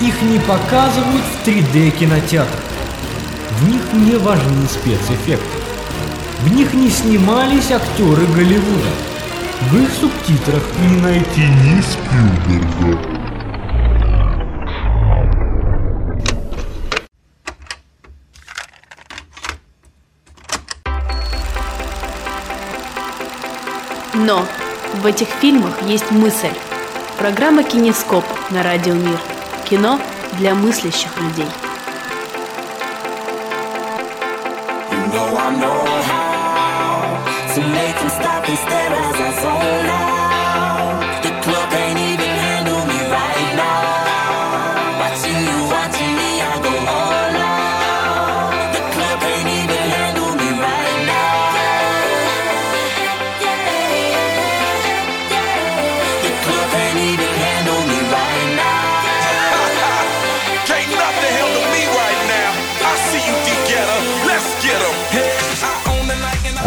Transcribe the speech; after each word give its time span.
их 0.00 0.22
не 0.22 0.38
показывают 0.40 1.24
в 1.24 1.46
3D 1.46 1.90
кинотеатрах. 1.90 2.60
В 3.60 3.68
них 3.68 3.80
не 3.94 4.16
важны 4.16 4.66
спецэффекты. 4.68 5.58
В 6.40 6.54
них 6.54 6.74
не 6.74 6.90
снимались 6.90 7.70
актеры 7.70 8.26
Голливуда. 8.26 8.90
В 9.70 9.82
их 9.82 9.88
субтитрах 9.98 10.62
не 10.82 11.00
найти 11.00 11.40
ни 11.40 11.80
Спилберга. 11.80 13.16
Но 24.14 24.44
в 24.94 25.06
этих 25.06 25.28
фильмах 25.40 25.74
есть 25.82 26.10
мысль. 26.10 26.48
Программа 27.18 27.62
«Кинескоп» 27.62 28.24
на 28.50 28.62
Радио 28.62 28.94
Мир. 28.94 29.18
Кино 29.68 29.98
для 30.38 30.54
мыслящих 30.54 31.10
людей. 31.20 31.48
You 34.92 35.06
know 35.12 35.36
I 35.36 35.56
know 35.58 35.84
how 36.06 37.52
to 37.52 37.60
make 37.62 37.98
them 37.98 38.10
stop 38.10 38.48
and 38.48 38.58
stare 38.58 38.92
as 38.92 39.20
I 39.20 39.42
zone 39.42 39.86
out. 39.90 40.25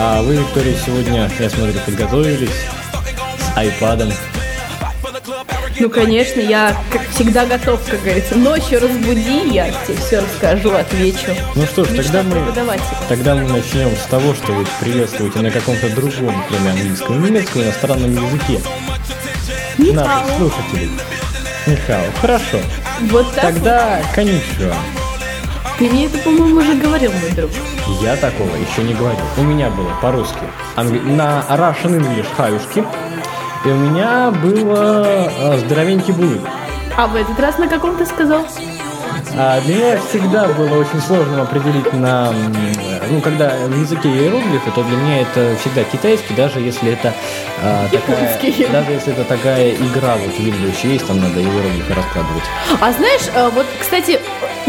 А 0.01 0.21
вы, 0.21 0.37
Виктория, 0.37 0.77
сегодня, 0.85 1.29
я 1.39 1.49
смотрю, 1.49 1.73
подготовились 1.85 2.49
с 2.49 3.57
айпадом. 3.57 4.13
Ну, 5.77 5.89
конечно, 5.89 6.39
я, 6.39 6.73
как 6.89 7.01
всегда, 7.09 7.45
готов, 7.45 7.81
как 7.85 8.01
говорится. 8.01 8.35
Ночью 8.35 8.79
разбуди, 8.79 9.49
я 9.49 9.69
тебе 9.69 9.97
все 9.97 10.21
расскажу, 10.21 10.71
отвечу. 10.71 11.35
Ну 11.53 11.65
что 11.65 11.83
ж, 11.83 11.89
тогда 11.89 12.23
мы, 12.23 12.41
тогда 13.09 13.35
мы 13.35 13.49
начнем 13.49 13.93
с 13.93 14.09
того, 14.09 14.33
что 14.35 14.53
вы 14.53 14.65
приветствуете 14.79 15.39
на 15.39 15.51
каком-то 15.51 15.89
другом, 15.89 16.45
кроме 16.47 16.69
английского 16.69 17.15
немецкого, 17.15 17.63
иностранном 17.63 18.13
языке. 18.13 18.61
Наших 19.79 20.37
слушателей. 20.37 20.91
Нихао. 21.67 22.05
Хорошо. 22.21 22.61
Вот 23.01 23.35
так 23.35 23.53
Тогда, 23.53 23.99
вот. 24.01 24.15
коничева. 24.15 24.75
Ты 25.79 25.89
мне 25.89 26.07
это, 26.07 26.17
по-моему, 26.17 26.59
уже 26.59 26.75
говорил, 26.75 27.09
мой 27.21 27.31
друг. 27.31 27.49
Я 28.01 28.17
такого 28.17 28.53
еще 28.57 28.83
не 28.83 28.93
говорил. 28.93 29.23
У 29.37 29.43
меня 29.43 29.69
было 29.69 29.89
по-русски 30.01 30.41
англи... 30.75 30.99
на 30.99 31.45
Russian 31.49 32.01
English 32.01 32.27
хаюшки, 32.35 32.83
и 33.63 33.67
у 33.69 33.75
меня 33.75 34.29
было 34.29 35.29
э, 35.39 35.57
здоровенький 35.59 36.11
булык. 36.11 36.41
А 36.97 37.07
в 37.07 37.15
этот 37.15 37.39
раз 37.39 37.57
на 37.59 37.69
каком 37.69 37.95
ты 37.95 38.05
сказал? 38.05 38.45
А 39.37 39.61
для 39.61 39.75
меня 39.75 39.97
всегда 40.09 40.49
было 40.49 40.79
очень 40.79 40.99
сложно 40.99 41.43
определить 41.43 41.93
на... 41.93 42.33
Ну, 43.09 43.21
когда 43.21 43.55
в 43.65 43.79
языке 43.79 44.09
иероглифы, 44.09 44.71
то 44.71 44.83
для 44.83 44.97
меня 44.97 45.21
это 45.21 45.55
всегда 45.61 45.85
китайский, 45.85 46.33
даже 46.33 46.59
если 46.59 46.91
это 46.91 47.13
а, 47.63 47.87
такая... 47.89 48.69
Даже 48.69 48.91
если 48.91 49.13
это 49.13 49.23
такая 49.23 49.71
игра, 49.75 50.15
вот 50.17 50.33
в 50.33 50.39
Windows 50.39 50.85
есть, 50.85 51.07
там 51.07 51.21
надо 51.21 51.39
иероглифы 51.39 51.93
раскладывать. 51.93 52.43
А 52.81 52.91
знаешь, 52.91 53.29
э, 53.33 53.49
вот, 53.55 53.65
кстати, 53.79 54.19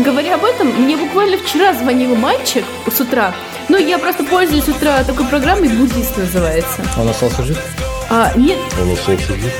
говоря 0.02 0.34
об 0.34 0.44
этом, 0.44 0.68
мне 0.68 0.96
буквально 0.96 1.38
вчера 1.38 1.74
звонил 1.74 2.14
мальчик 2.14 2.64
с 2.90 3.00
утра. 3.00 3.34
Ну, 3.68 3.76
я 3.78 3.98
просто 3.98 4.24
пользуюсь 4.24 4.64
с 4.64 4.68
утра 4.68 5.02
такой 5.04 5.26
программой, 5.26 5.68
буддист 5.68 6.16
называется. 6.16 6.82
Он 6.98 7.08
остался 7.08 7.42
жив? 7.42 7.58
А, 8.08 8.32
нет. 8.36 8.58
Он 8.80 8.92
остался 8.92 9.34
жив? 9.34 9.52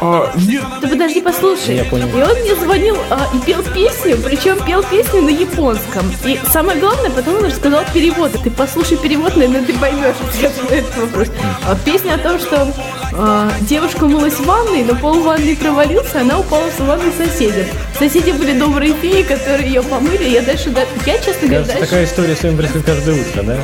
А, 0.00 0.30
нет. 0.36 0.62
Ты 0.80 0.88
подожди, 0.88 1.20
послушай. 1.20 1.76
Я 1.76 1.84
понял. 1.84 2.08
И 2.08 2.22
он 2.22 2.40
мне 2.40 2.54
звонил 2.54 2.96
а, 3.10 3.28
и 3.34 3.38
пел 3.40 3.62
песню, 3.62 4.18
причем 4.22 4.62
пел 4.64 4.82
песню 4.82 5.22
на 5.22 5.30
японском. 5.30 6.12
И 6.24 6.38
самое 6.52 6.78
главное, 6.78 7.10
потом 7.10 7.36
он 7.36 7.44
рассказал 7.46 7.82
перевод. 7.92 8.32
Ты 8.44 8.50
послушай 8.50 8.96
перевод, 8.96 9.36
наверное, 9.36 9.64
ты 9.64 9.72
поймешь 9.74 10.16
ответ 10.28 10.52
на 10.70 10.74
этот 10.74 10.96
вопрос. 10.98 11.28
А, 11.66 11.74
песня 11.84 12.14
о 12.14 12.18
том, 12.18 12.38
что 12.38 12.72
а, 13.18 13.50
девушка 13.62 14.04
умылась 14.04 14.34
в 14.34 14.46
ванной, 14.46 14.84
но 14.84 14.94
пол 14.94 15.20
ванной 15.22 15.56
провалился, 15.56 16.20
она 16.20 16.38
упала 16.38 16.70
в 16.70 16.78
ванну 16.78 17.12
соседям. 17.12 17.66
Соседи 17.98 18.30
были 18.30 18.56
добрые 18.56 18.94
феи, 18.94 19.22
которые 19.22 19.66
ее 19.66 19.82
помыли. 19.82 20.28
Я 20.28 20.42
дальше, 20.42 20.72
я 21.04 21.18
честно 21.18 21.48
говоря, 21.48 21.64
дальше... 21.64 21.80
такая 21.80 22.04
история 22.04 22.36
с 22.36 22.42
вами 22.44 22.56
происходит 22.56 22.86
каждое 22.86 23.20
утро, 23.20 23.42
да? 23.42 23.56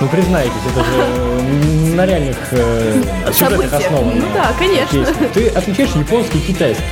Ну, 0.00 0.08
признайтесь, 0.08 0.52
это 0.70 0.84
же 0.84 1.94
на 1.94 2.06
реальных 2.06 2.36
э, 2.52 3.02
сюжетах 3.34 3.72
основано. 3.74 4.14
Ну 4.14 4.26
да, 4.32 4.50
конечно. 4.58 5.06
Ты 5.34 5.48
отвечаешь 5.48 5.90
японский 5.90 6.38
и 6.38 6.40
китайский. 6.40 6.82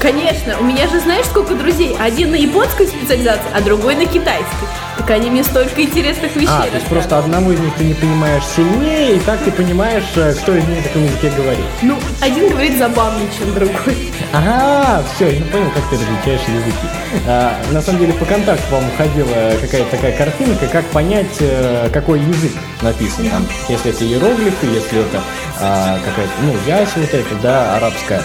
Конечно, 0.00 0.58
у 0.58 0.64
меня 0.64 0.88
же 0.88 0.98
знаешь 0.98 1.26
сколько 1.26 1.54
друзей? 1.54 1.94
Один 2.00 2.30
на 2.30 2.36
японской 2.36 2.86
специализации, 2.86 3.44
а 3.54 3.60
другой 3.60 3.94
на 3.94 4.06
китайской. 4.06 4.66
Так 5.10 5.16
они 5.18 5.28
мне 5.28 5.42
столько 5.42 5.82
интересных 5.82 6.36
вещей 6.36 6.46
А, 6.48 6.68
то 6.68 6.76
есть 6.76 6.86
просто 6.86 7.18
одного 7.18 7.50
из 7.50 7.58
них 7.58 7.74
ты 7.74 7.82
не 7.82 7.94
понимаешь 7.94 8.44
сильнее, 8.46 9.16
и 9.16 9.18
так 9.18 9.40
ты 9.40 9.50
понимаешь, 9.50 10.04
э, 10.14 10.34
кто 10.34 10.54
из 10.54 10.64
них 10.68 10.76
на 10.76 10.82
каком 10.84 11.02
языке 11.02 11.32
говорит. 11.36 11.64
Ну, 11.82 11.98
один 12.20 12.48
говорит 12.48 12.78
забавнее, 12.78 13.28
чем 13.36 13.52
другой. 13.52 14.12
Ага, 14.32 15.02
все, 15.16 15.30
я 15.30 15.44
понял, 15.46 15.68
как 15.72 15.82
ты 15.90 15.96
различаешь 15.96 16.42
языки. 16.42 16.86
А, 17.26 17.60
на 17.72 17.82
самом 17.82 17.98
деле 17.98 18.12
по 18.12 18.24
контакту 18.24 18.62
вам 18.70 18.84
уходила 18.86 19.50
какая-то 19.60 19.90
такая 19.90 20.16
картинка, 20.16 20.68
как 20.68 20.84
понять, 20.90 21.36
э, 21.40 21.88
какой 21.92 22.20
язык 22.20 22.52
написан 22.80 23.28
там. 23.30 23.44
Если 23.68 23.90
это 23.90 24.04
иероглифы, 24.04 24.66
если 24.66 25.00
это 25.00 25.20
а, 25.58 25.98
какая-то, 26.04 26.32
ну, 26.42 26.54
вязь 26.66 26.90
вот 26.94 27.12
эта, 27.12 27.34
да, 27.42 27.76
арабская. 27.78 28.22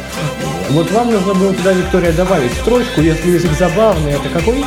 Вот 0.69 0.91
вам 0.91 1.11
нужно 1.11 1.33
было 1.33 1.51
туда, 1.51 1.71
Виктория, 1.71 2.11
добавить 2.11 2.53
строчку, 2.53 3.01
если 3.01 3.31
язык 3.31 3.53
забавный, 3.57 4.11
это 4.11 4.29
какой? 4.29 4.63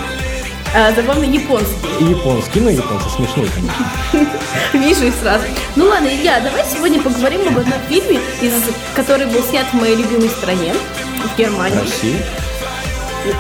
А, 0.75 0.93
забавно 0.93 1.25
японский. 1.25 1.89
Японский, 2.11 2.61
ну 2.61 2.69
японцы 2.69 3.09
смешные, 3.11 3.49
конечно. 3.55 4.31
Вижу 4.75 5.07
их 5.07 5.15
сразу. 5.21 5.45
Ну 5.77 5.87
ладно, 5.87 6.09
Илья, 6.09 6.41
давай 6.41 6.65
сегодня 6.65 7.01
поговорим 7.01 7.49
об 7.49 7.59
одном 7.59 7.81
фильме, 7.89 8.21
из, 8.43 8.53
который 8.95 9.27
был 9.27 9.43
снят 9.43 9.67
в 9.67 9.75
моей 9.75 9.97
любимой 9.97 10.29
стране, 10.29 10.75
в 11.25 11.39
Германии. 11.39 11.79
России? 11.79 12.23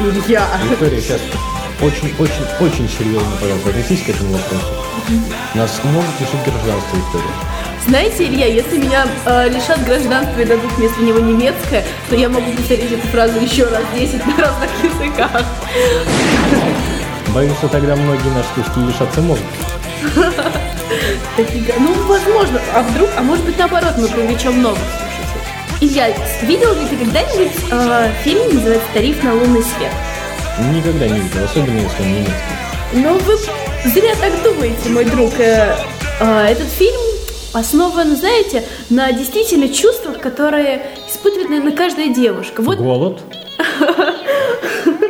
Илья. 0.00 0.48
Виктория, 0.70 1.00
сейчас 1.00 1.20
очень-очень-очень 1.82 2.88
серьезно, 2.88 3.30
пожалуйста, 3.40 3.70
отнесись 3.70 4.02
к 4.02 4.08
этому 4.08 4.32
вопросу. 4.32 4.66
Нас 5.54 5.80
могут 5.84 6.20
лишить 6.20 6.44
гражданства, 6.44 6.96
Виктория. 6.96 7.32
Знаете, 7.86 8.24
Илья, 8.26 8.46
если 8.46 8.76
меня 8.78 9.06
э, 9.24 9.48
лишат 9.48 9.82
гражданства 9.84 10.40
и 10.40 10.44
дадут 10.44 10.72
вместо 10.72 11.00
него 11.00 11.20
немецкое, 11.20 11.84
то 12.10 12.16
я 12.16 12.28
могу 12.28 12.50
повторить 12.52 12.92
эту 12.92 13.06
фразу 13.08 13.38
еще 13.40 13.64
раз 13.64 13.82
10 13.94 14.26
на 14.26 14.36
разных 14.36 14.70
языках. 14.82 15.42
Боюсь, 17.34 17.56
что 17.58 17.68
тогда 17.68 17.94
многие 17.94 18.28
наши 18.30 18.48
слушатели 18.54 18.86
лишатся 18.86 19.20
мозга. 19.20 19.44
Ну, 21.78 21.94
возможно. 22.06 22.60
А 22.74 22.82
вдруг, 22.82 23.10
а 23.16 23.22
может 23.22 23.44
быть 23.44 23.58
наоборот, 23.58 23.92
мы 23.98 24.08
привлечем 24.08 24.62
новых 24.62 24.78
слушателей. 24.78 25.48
Илья, 25.80 26.08
видел 26.42 26.74
ли 26.74 26.86
ты 26.88 26.96
когда-нибудь 26.96 27.52
э, 27.70 28.10
фильм, 28.24 28.54
называется 28.54 28.86
«Тариф 28.94 29.22
на 29.22 29.34
лунный 29.34 29.62
свет»? 29.62 29.92
Никогда 30.74 31.06
не 31.06 31.20
видел, 31.20 31.44
особенно 31.44 31.78
если 31.78 32.02
он 32.02 32.12
немецкий. 32.14 32.32
Ну, 32.94 33.18
вы 33.18 33.36
зря 33.88 34.14
так 34.20 34.42
думаете, 34.42 34.88
мой 34.88 35.04
друг. 35.04 35.32
Э, 35.38 35.76
э, 36.20 36.46
этот 36.48 36.68
фильм 36.68 37.00
основан, 37.52 38.16
знаете, 38.16 38.64
на 38.90 39.12
действительно 39.12 39.68
чувствах, 39.68 40.18
которые 40.20 40.86
испытывает, 41.08 41.50
наверное, 41.50 41.76
каждая 41.76 42.08
девушка. 42.08 42.62
Вот... 42.62 42.78
Голод? 42.78 43.20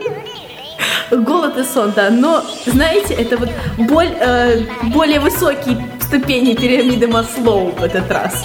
Голод 1.11 1.57
и 1.57 1.65
сон, 1.65 1.93
да. 1.95 2.11
Но, 2.11 2.45
знаете, 2.67 3.15
это 3.15 3.37
вот 3.37 3.49
боль, 3.79 4.11
э, 4.21 4.63
более 4.95 5.21
высокие 5.21 5.79
ступени 6.01 6.55
пирамиды 6.55 7.07
Маслоу 7.09 7.71
в 7.73 7.83
этот 7.83 8.11
раз. 8.11 8.45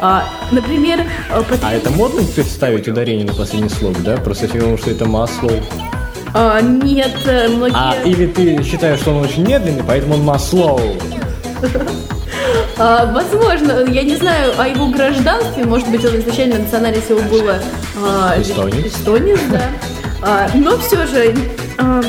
А, 0.00 0.24
например... 0.52 1.00
Э, 1.30 1.42
Под... 1.42 1.62
А 1.62 1.72
это 1.72 1.90
модно 1.90 2.22
теперь 2.22 2.44
ставить 2.44 2.86
ударение 2.88 3.26
на 3.26 3.34
последний 3.34 3.70
слог, 3.70 4.02
да? 4.02 4.16
Просто 4.16 4.46
потому 4.48 4.76
что 4.76 4.90
это 4.90 5.06
Маслоу. 5.06 5.62
А, 6.34 6.60
нет, 6.60 7.16
э, 7.24 7.48
многие... 7.48 7.74
А, 7.74 7.94
или 8.04 8.26
ты 8.26 8.62
считаешь, 8.62 9.00
что 9.00 9.12
он 9.12 9.24
очень 9.24 9.46
медленный, 9.46 9.82
поэтому 9.86 10.14
он 10.14 10.24
Маслоу? 10.24 10.80
А, 12.78 13.06
возможно, 13.06 13.86
я 13.88 14.02
не 14.02 14.16
знаю 14.16 14.52
о 14.58 14.68
его 14.68 14.88
гражданстве, 14.88 15.64
может 15.64 15.88
быть, 15.88 16.04
он 16.04 16.18
изначально 16.18 16.58
национальность 16.58 17.08
его 17.08 17.22
была 17.22 17.58
а, 18.04 18.34
эстонец. 18.38 18.86
эстонец, 18.86 19.40
да. 19.50 19.62
А, 20.22 20.48
но 20.54 20.76
все 20.78 21.06
же 21.06 21.34
а, 21.78 22.00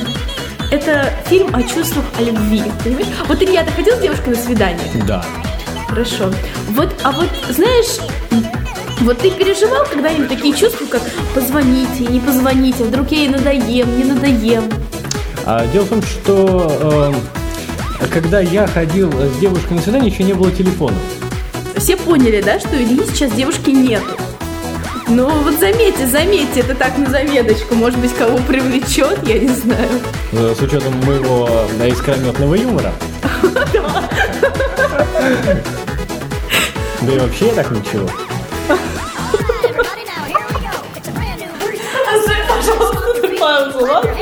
это 0.71 1.13
фильм 1.27 1.54
о 1.56 1.62
чувствах 1.63 2.06
о 2.18 2.21
любви, 2.21 2.63
понимаешь? 2.83 3.07
Вот 3.27 3.42
Илья, 3.42 3.63
ты 3.63 3.71
ходил 3.71 3.95
с 3.95 4.00
девушкой 4.00 4.30
на 4.30 4.36
свидание? 4.36 4.86
Да. 5.06 5.24
Хорошо. 5.88 6.31
Вот, 6.69 6.94
а 7.04 7.12
вот 7.12 7.30
знаешь, 7.50 8.00
Вот 9.01 9.19
ты 9.19 9.30
переживал 9.31 9.86
когда-нибудь 9.86 10.27
такие 10.27 10.56
чувства, 10.56 10.86
как 10.88 11.01
позвоните, 11.36 12.06
не 12.09 12.19
позвоните, 12.19 12.83
вдруг 12.83 13.12
я 13.12 13.19
ей 13.19 13.30
надоем, 13.30 13.98
не 13.98 14.04
надоем? 14.04 14.63
А, 15.45 15.65
дело 15.68 15.86
в 15.86 15.89
том, 15.89 16.01
что 16.01 17.13
э, 18.01 18.07
когда 18.07 18.39
я 18.39 18.65
ходил 18.68 19.12
с 19.12 19.38
девушкой 19.39 19.74
на 19.74 19.81
свидание, 19.81 20.12
еще 20.12 20.24
не 20.24 20.33
было 20.33 20.51
телефонов. 20.51 20.98
Все 21.77 21.95
поняли, 21.95 22.42
да, 22.42 22.59
что 22.59 22.75
Ильи 22.75 23.00
сейчас 23.07 23.31
девушки 23.33 23.69
нету. 23.69 24.18
Ну 25.09 25.30
вот 25.44 25.56
заметьте, 25.59 26.06
заметьте, 26.06 26.59
это 26.59 26.75
так 26.75 26.98
на 26.98 27.09
заметочку. 27.09 27.75
Может 27.75 28.00
быть, 28.00 28.13
кого 28.13 28.38
привлечет, 28.39 29.25
я 29.25 29.39
не 29.39 29.48
знаю. 29.48 29.89
Э, 30.33 30.54
С 30.57 30.62
учетом 30.62 30.94
моего 31.06 31.48
искрометного 31.88 32.56
юмора. 32.56 32.94
Да 37.01 37.13
и 37.13 37.19
вообще 37.19 37.48
я 37.48 37.54
так 37.54 37.71
ничего. 37.71 38.09
Паузу, 43.39 43.86
ладно? 43.86 44.15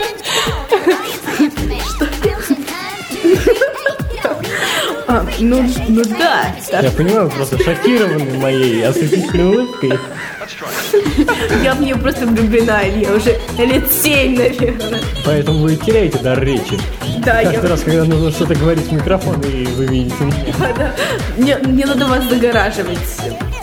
А, 5.08 5.24
ну, 5.40 5.64
ну 5.88 6.04
да. 6.20 6.56
Я 6.82 6.92
понимаю, 6.92 7.26
вы 7.26 7.32
просто 7.32 7.58
шокированы 7.64 8.38
моей 8.40 8.86
ослепительной 8.86 9.46
улыбкой. 9.46 10.00
я 11.64 11.74
в 11.74 11.82
нее 11.82 11.96
просто 11.96 12.26
влюблена, 12.26 12.88
Илья, 12.88 13.12
уже 13.14 13.40
лет 13.58 13.92
семь, 13.92 14.38
наверное. 14.38 15.02
Поэтому 15.26 15.60
вы 15.60 15.76
теряете 15.76 16.20
дар 16.20 16.42
речи. 16.44 16.80
Да, 17.20 17.42
я... 17.42 17.52
Каждый 17.52 17.70
раз, 17.70 17.82
когда 17.82 18.04
нужно 18.04 18.32
что-то 18.32 18.56
говорить 18.56 18.88
в 18.88 18.92
микрофон, 18.92 19.42
и 19.42 19.66
вы 19.66 19.86
видите 19.86 20.24
меня. 20.24 20.36
Да. 20.76 20.94
Мне, 21.38 21.58
мне 21.58 21.86
надо 21.86 22.06
вас 22.06 22.24
загораживать. 22.30 22.98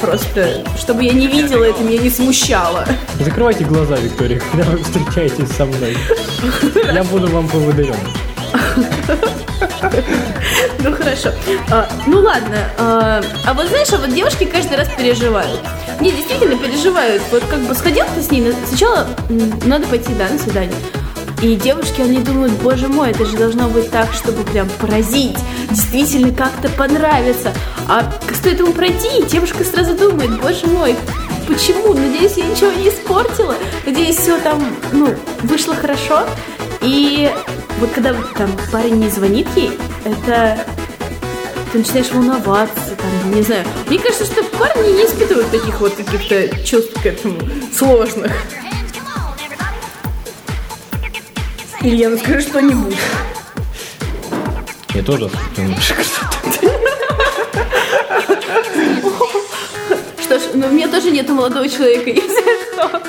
Просто, 0.00 0.64
чтобы 0.78 1.04
я 1.04 1.12
не 1.12 1.26
видела 1.26 1.64
это, 1.64 1.82
меня 1.82 1.98
не 1.98 2.10
смущало. 2.10 2.86
Закрывайте 3.20 3.64
глаза, 3.64 3.96
Виктория, 3.96 4.40
когда 4.50 4.70
вы 4.70 4.82
встречаетесь 4.82 5.50
со 5.54 5.66
мной. 5.66 5.96
Я 6.92 7.04
буду 7.04 7.28
вам 7.28 7.48
поводырем. 7.48 7.96
Ну 10.78 10.92
хорошо. 10.96 11.30
А, 11.70 11.88
ну 12.06 12.20
ладно. 12.20 12.56
А, 12.78 13.22
а 13.46 13.54
вот 13.54 13.66
знаешь, 13.68 13.88
а 13.92 13.98
вот 13.98 14.12
девушки 14.14 14.44
каждый 14.44 14.76
раз 14.76 14.88
переживают. 14.96 15.60
Не, 16.00 16.10
действительно 16.10 16.56
переживают. 16.56 17.22
Вот 17.30 17.44
как 17.44 17.60
бы 17.60 17.74
сходил 17.74 18.04
ты 18.14 18.22
с 18.22 18.30
ней, 18.30 18.40
на- 18.40 18.66
сначала 18.66 19.06
надо 19.64 19.86
пойти, 19.86 20.12
да, 20.14 20.28
на 20.28 20.38
свидание. 20.38 20.74
И 21.40 21.56
девушки, 21.56 22.00
они 22.00 22.18
думают, 22.18 22.52
боже 22.62 22.86
мой, 22.88 23.10
это 23.10 23.24
же 23.24 23.36
должно 23.36 23.68
быть 23.68 23.90
так, 23.90 24.12
чтобы 24.12 24.44
прям 24.44 24.68
поразить, 24.80 25.36
действительно 25.70 26.32
как-то 26.32 26.68
понравиться. 26.68 27.52
А 27.88 28.04
стоит 28.32 28.60
ему 28.60 28.72
пройти, 28.72 29.08
и 29.18 29.26
девушка 29.26 29.64
сразу 29.64 29.94
думает, 29.94 30.40
боже 30.40 30.66
мой, 30.68 30.94
почему? 31.48 31.94
Надеюсь, 31.94 32.36
я 32.36 32.44
ничего 32.44 32.70
не 32.70 32.88
испортила. 32.88 33.56
Надеюсь, 33.84 34.16
все 34.18 34.38
там, 34.38 34.64
ну, 34.92 35.14
вышло 35.42 35.74
хорошо. 35.74 36.22
И 36.80 37.28
вот 37.82 37.90
когда 37.90 38.14
там 38.36 38.56
парень 38.70 39.00
не 39.00 39.08
звонит 39.08 39.48
ей, 39.56 39.76
это 40.04 40.64
ты 41.72 41.78
начинаешь 41.78 42.12
волноваться, 42.12 42.94
там, 42.96 43.34
не 43.34 43.42
знаю. 43.42 43.66
Мне 43.88 43.98
кажется, 43.98 44.24
что 44.24 44.44
парни 44.56 44.92
не 44.92 45.04
испытывают 45.04 45.50
таких 45.50 45.80
вот 45.80 45.92
каких-то 45.96 46.64
чувств 46.64 46.94
к 47.02 47.04
этому 47.04 47.40
сложных. 47.76 48.30
Илья, 51.80 52.10
ну 52.10 52.18
скажи 52.18 52.42
что-нибудь. 52.42 52.96
Я 54.94 55.02
тоже. 55.02 55.28
Что 60.22 60.38
ж, 60.38 60.42
ну 60.54 60.68
у 60.68 60.70
меня 60.70 60.86
тоже 60.86 61.10
нету 61.10 61.34
молодого 61.34 61.68
человека, 61.68 62.10
если 62.10 62.72
что. 62.72 63.02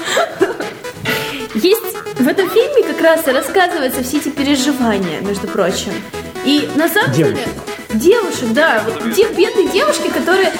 Есть 1.53 1.92
в 2.23 2.27
этом 2.27 2.49
фильме 2.49 2.83
как 2.83 3.01
раз 3.01 3.27
и 3.27 3.31
рассказываются 3.31 4.01
все 4.01 4.17
эти 4.17 4.29
переживания, 4.29 5.19
между 5.19 5.47
прочим. 5.47 5.91
И 6.45 6.69
на 6.75 6.87
самом 6.87 7.11
деле... 7.11 7.31
Девушек. 7.31 7.53
Девушек, 7.93 8.53
да. 8.53 8.81
Вот 8.85 9.13
те 9.13 9.27
бедные 9.27 9.67
девушки, 9.67 10.07
которые 10.09 10.51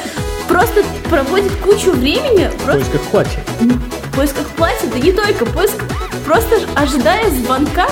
просто 0.48 0.84
проводят 1.10 1.52
кучу 1.64 1.92
времени 1.92 2.50
В 2.50 2.64
просто 2.66 2.84
поисках 2.84 3.02
платья. 3.10 3.40
в 3.62 4.16
поисках 4.16 4.48
платья, 4.50 4.88
да 4.88 5.00
не 5.00 5.14
только, 5.14 5.46
поиск 5.46 5.82
просто 6.26 6.60
ожидая 6.76 7.30
звонка 7.30 7.88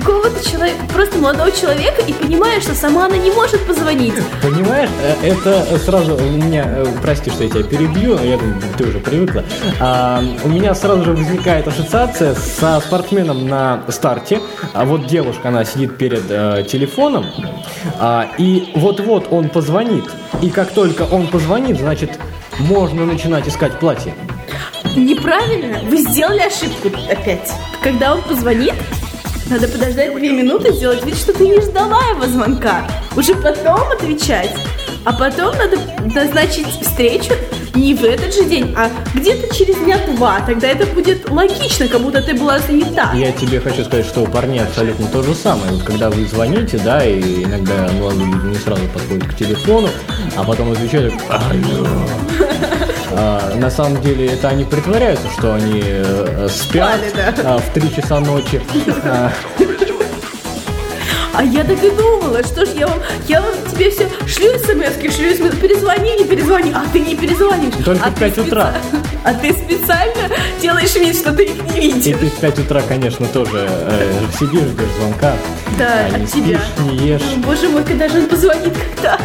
какого-то 0.00 0.48
человека, 0.48 0.78
просто 0.92 1.18
молодого 1.18 1.52
человека 1.52 2.02
и 2.06 2.12
понимая, 2.12 2.60
что 2.60 2.74
сама 2.74 3.06
она 3.06 3.16
не 3.16 3.30
может 3.30 3.60
позвонить. 3.66 4.14
Понимаешь, 4.42 4.90
э, 5.02 5.32
это 5.32 5.78
сразу 5.78 6.16
у 6.16 6.20
меня, 6.20 6.64
э, 6.66 6.86
прости, 7.02 7.30
что 7.30 7.44
я 7.44 7.50
тебя 7.50 7.62
перебью, 7.62 8.18
я 8.22 8.36
думаю, 8.36 8.60
ты 8.76 8.84
уже 8.84 8.98
привыкла. 8.98 9.44
А, 9.80 10.22
у 10.44 10.48
меня 10.48 10.74
сразу 10.74 11.04
же 11.04 11.12
возникает 11.12 11.68
ассоциация 11.68 12.34
со 12.34 12.80
спортсменом 12.80 13.46
на 13.46 13.82
старте. 13.88 14.40
А 14.72 14.84
вот 14.84 15.06
девушка, 15.06 15.48
она 15.48 15.64
сидит 15.64 15.96
перед 15.96 16.24
э, 16.28 16.64
телефоном, 16.68 17.26
а, 17.98 18.28
и 18.38 18.72
вот-вот 18.74 19.28
он 19.30 19.48
позвонит. 19.48 20.04
И 20.42 20.50
как 20.50 20.70
только 20.72 21.02
он 21.02 21.28
позвонит, 21.28 21.78
значит, 21.78 22.18
можно 22.58 23.04
начинать 23.04 23.48
искать 23.48 23.78
платье. 23.78 24.14
Неправильно, 24.96 25.80
вы 25.88 25.98
сделали 25.98 26.40
ошибку 26.40 26.88
опять. 27.10 27.52
Когда 27.82 28.14
он 28.14 28.22
позвонит, 28.22 28.74
надо 29.50 29.66
подождать 29.66 30.14
две 30.14 30.30
минуты, 30.30 30.72
сделать 30.72 31.04
вид, 31.04 31.16
что 31.16 31.32
ты 31.32 31.48
не 31.48 31.60
ждала 31.60 32.00
его 32.10 32.26
звонка. 32.26 32.86
Уже 33.16 33.34
потом 33.34 33.90
отвечать. 33.90 34.54
А 35.04 35.12
потом 35.12 35.56
надо 35.56 35.78
назначить 36.14 36.68
встречу 36.80 37.32
не 37.74 37.94
в 37.94 38.04
этот 38.04 38.34
же 38.34 38.44
день, 38.44 38.74
а 38.76 38.90
где-то 39.14 39.54
через 39.54 39.76
дня 39.76 39.98
два. 40.14 40.40
Тогда 40.46 40.68
это 40.68 40.86
будет 40.86 41.30
логично, 41.30 41.88
как 41.88 42.00
будто 42.00 42.22
ты 42.22 42.34
была 42.34 42.58
занята. 42.58 43.10
Я 43.14 43.32
тебе 43.32 43.60
хочу 43.60 43.84
сказать, 43.84 44.06
что 44.06 44.20
у 44.20 44.26
парней 44.26 44.62
абсолютно 44.62 45.06
то 45.08 45.22
же 45.22 45.34
самое. 45.34 45.72
Вот 45.72 45.82
когда 45.82 46.10
вы 46.10 46.26
звоните, 46.26 46.78
да, 46.78 47.04
и 47.04 47.44
иногда 47.44 47.88
молодые 47.98 48.26
не 48.26 48.56
сразу 48.56 48.82
подходят 48.92 49.24
к 49.24 49.36
телефону, 49.36 49.88
а 50.36 50.44
потом 50.44 50.72
отвечают. 50.72 51.14
А, 53.12 53.54
на 53.56 53.70
самом 53.70 54.00
деле 54.02 54.26
это 54.26 54.48
они 54.48 54.64
притворяются, 54.64 55.26
что 55.36 55.54
они 55.54 55.82
э, 55.84 56.48
спят 56.50 57.00
Спали, 57.10 57.34
а, 57.44 57.58
в 57.58 57.72
3 57.72 57.94
часа 57.96 58.20
ночи. 58.20 58.60
А, 59.04 59.32
А 61.32 61.44
я 61.44 61.62
так 61.64 61.82
и 61.82 61.90
думала, 61.90 62.42
что 62.42 62.66
ж 62.66 62.70
я 62.76 62.86
вам, 62.88 62.98
я 63.28 63.40
вам 63.40 63.52
тебе 63.70 63.88
все 63.90 64.08
шлю 64.26 64.50
смс 64.58 65.14
шлю 65.16 65.34
смс 65.36 65.56
перезвони, 65.56 66.18
не 66.18 66.24
перезвони, 66.24 66.72
а 66.74 66.82
ты 66.92 67.00
не 67.00 67.14
перезвонишь. 67.14 67.72
Только 67.84 68.04
а 68.04 68.10
в 68.10 68.14
ты 68.14 68.20
пять 68.20 68.38
утра. 68.38 68.74
спеца- 68.74 69.20
А 69.24 69.34
ты 69.34 69.52
специально 69.52 70.28
делаешь 70.60 70.94
вид, 70.96 71.16
что 71.16 71.32
ты 71.32 71.44
их 71.44 71.62
не 71.74 71.80
и 71.88 71.92
видишь. 71.92 72.18
ты 72.18 72.26
в 72.26 72.40
5 72.40 72.58
утра, 72.58 72.82
конечно, 72.82 73.26
тоже 73.26 73.68
э, 73.70 74.12
сидишь, 74.38 74.62
ждешь 74.68 74.90
звонка. 74.98 75.32
Да, 75.78 76.06
а 76.12 76.18
не 76.18 76.24
от 76.24 76.32
тебя. 76.32 76.58
спишь, 76.58 76.84
не 76.84 76.96
ешь. 77.06 77.22
Боже 77.38 77.68
мой, 77.68 77.84
когда 77.84 78.08
же 78.08 78.18
он 78.18 78.26
позвонит, 78.26 78.74
когда? 78.96 79.18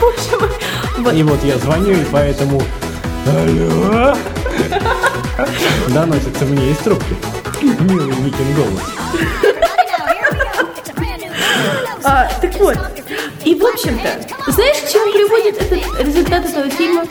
Боже 0.00 0.40
мой. 0.40 0.50
Вот. 0.98 1.14
И 1.14 1.22
вот 1.22 1.44
я 1.44 1.56
звоню, 1.58 1.92
и 1.92 2.04
поэтому 2.10 2.60
Алло 3.26 4.16
Доносится 5.88 6.44
мне 6.44 6.70
из 6.72 6.78
трубки 6.78 7.14
Милый 7.62 8.16
Никин 8.16 8.54
голос. 8.56 8.82
А, 12.04 12.28
так 12.40 12.54
вот. 12.56 12.76
И 13.44 13.54
в 13.54 13.64
общем-то, 13.64 14.52
знаешь, 14.52 14.78
к 14.78 14.88
чему 14.90 15.12
приводит 15.12 15.62
этот 15.62 16.00
результат 16.04 16.44
этого 16.44 16.68
фильма? 16.70 17.04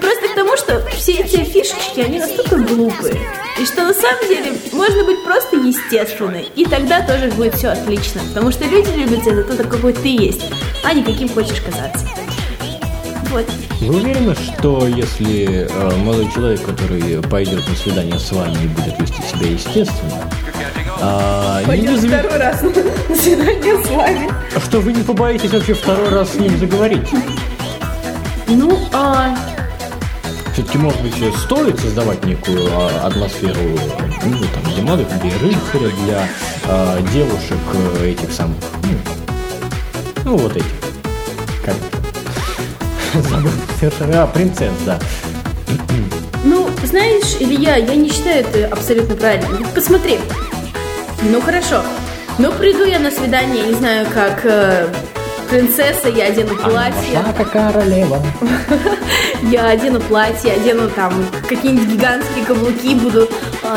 Просто 0.00 0.28
к 0.28 0.34
тому, 0.36 0.56
что 0.56 0.80
все 0.96 1.12
эти 1.14 1.42
фишечки, 1.44 2.00
они 2.00 2.20
настолько 2.20 2.56
глупые. 2.56 3.18
И 3.58 3.66
что 3.66 3.82
на 3.82 3.94
самом 3.94 4.28
деле 4.28 4.52
можно 4.72 5.04
быть 5.04 5.24
просто 5.24 5.56
естественной. 5.56 6.48
И 6.54 6.64
тогда 6.64 7.04
тоже 7.04 7.30
будет 7.32 7.56
все 7.56 7.68
отлично. 7.68 8.20
Потому 8.28 8.52
что 8.52 8.64
люди 8.64 8.90
любят 8.90 9.24
тебя 9.24 9.34
за 9.34 9.44
то, 9.44 9.64
какой 9.64 9.92
ты 9.92 10.08
есть, 10.08 10.42
а 10.84 10.94
не 10.94 11.02
каким 11.02 11.28
хочешь 11.28 11.60
казаться. 11.60 12.06
Вот. 13.30 13.46
Вы 13.80 13.94
уверены, 13.96 14.34
что 14.34 14.86
если 14.88 15.68
э, 15.70 15.96
молодой 15.98 16.28
человек, 16.32 16.62
который 16.64 17.22
пойдет 17.22 17.66
на 17.68 17.74
свидание 17.76 18.18
с 18.18 18.32
вами 18.32 18.56
и 18.64 18.66
будет 18.66 18.98
вести 19.00 19.22
себя 19.22 19.50
естественно, 19.50 20.24
а, 21.00 21.60
не 21.60 21.66
Пойдем 21.66 21.94
вызовет- 21.94 22.20
второй 22.20 22.38
раз 22.38 22.62
на 22.62 23.14
свидание 23.14 23.84
с 23.84 23.88
вами. 23.88 24.30
что 24.64 24.80
вы 24.80 24.92
не 24.92 25.02
побоитесь 25.04 25.52
вообще 25.52 25.74
второй 25.74 26.08
раз 26.08 26.32
с 26.32 26.34
ним 26.34 26.58
заговорить? 26.58 27.08
Ну, 28.48 28.76
а 28.92 29.36
Все-таки, 30.54 30.78
может 30.78 31.00
быть, 31.02 31.14
стоит 31.36 31.78
создавать 31.78 32.24
некую 32.24 32.66
а, 32.72 33.06
атмосферу, 33.06 33.78
ну, 34.24 34.38
там, 34.40 34.74
для 34.74 34.82
молодых 34.82 35.06
людей, 35.12 35.32
рыцаря, 35.40 35.90
для 36.04 36.28
а, 36.66 37.00
девушек 37.12 37.58
э, 38.00 38.08
этих 38.10 38.32
самых, 38.32 38.56
ну, 38.82 38.98
ну, 40.24 40.36
вот 40.36 40.56
этих, 40.56 40.66
как 41.64 41.76
Забыл 43.14 43.50
совершенно. 43.80 44.22
А, 44.22 44.26
принцесс, 44.26 44.72
да. 44.84 44.98
Ну, 46.44 46.68
знаешь, 46.84 47.36
Илья, 47.40 47.76
я 47.76 47.94
не 47.94 48.10
считаю 48.10 48.40
это 48.46 48.72
абсолютно 48.72 49.16
правильным. 49.16 49.56
Ведь 49.58 49.68
посмотри. 49.74 50.18
Ну, 51.22 51.40
хорошо. 51.40 51.82
Ну, 52.38 52.52
приду 52.52 52.84
я 52.84 52.98
на 52.98 53.10
свидание, 53.10 53.64
не 53.66 53.74
знаю, 53.74 54.06
как... 54.14 54.40
э, 54.44 54.86
принцесса, 55.50 56.08
я 56.08 56.26
одену 56.26 56.54
платье. 56.56 57.16
Пошла 57.16 57.32
как 57.36 57.50
королева. 57.50 58.22
Я 59.50 59.68
одену 59.68 60.00
платье, 60.00 60.52
одену 60.52 60.88
там 60.90 61.24
какие-нибудь 61.48 61.88
гигантские 61.88 62.44
каблуки, 62.44 62.94
буду 62.94 63.28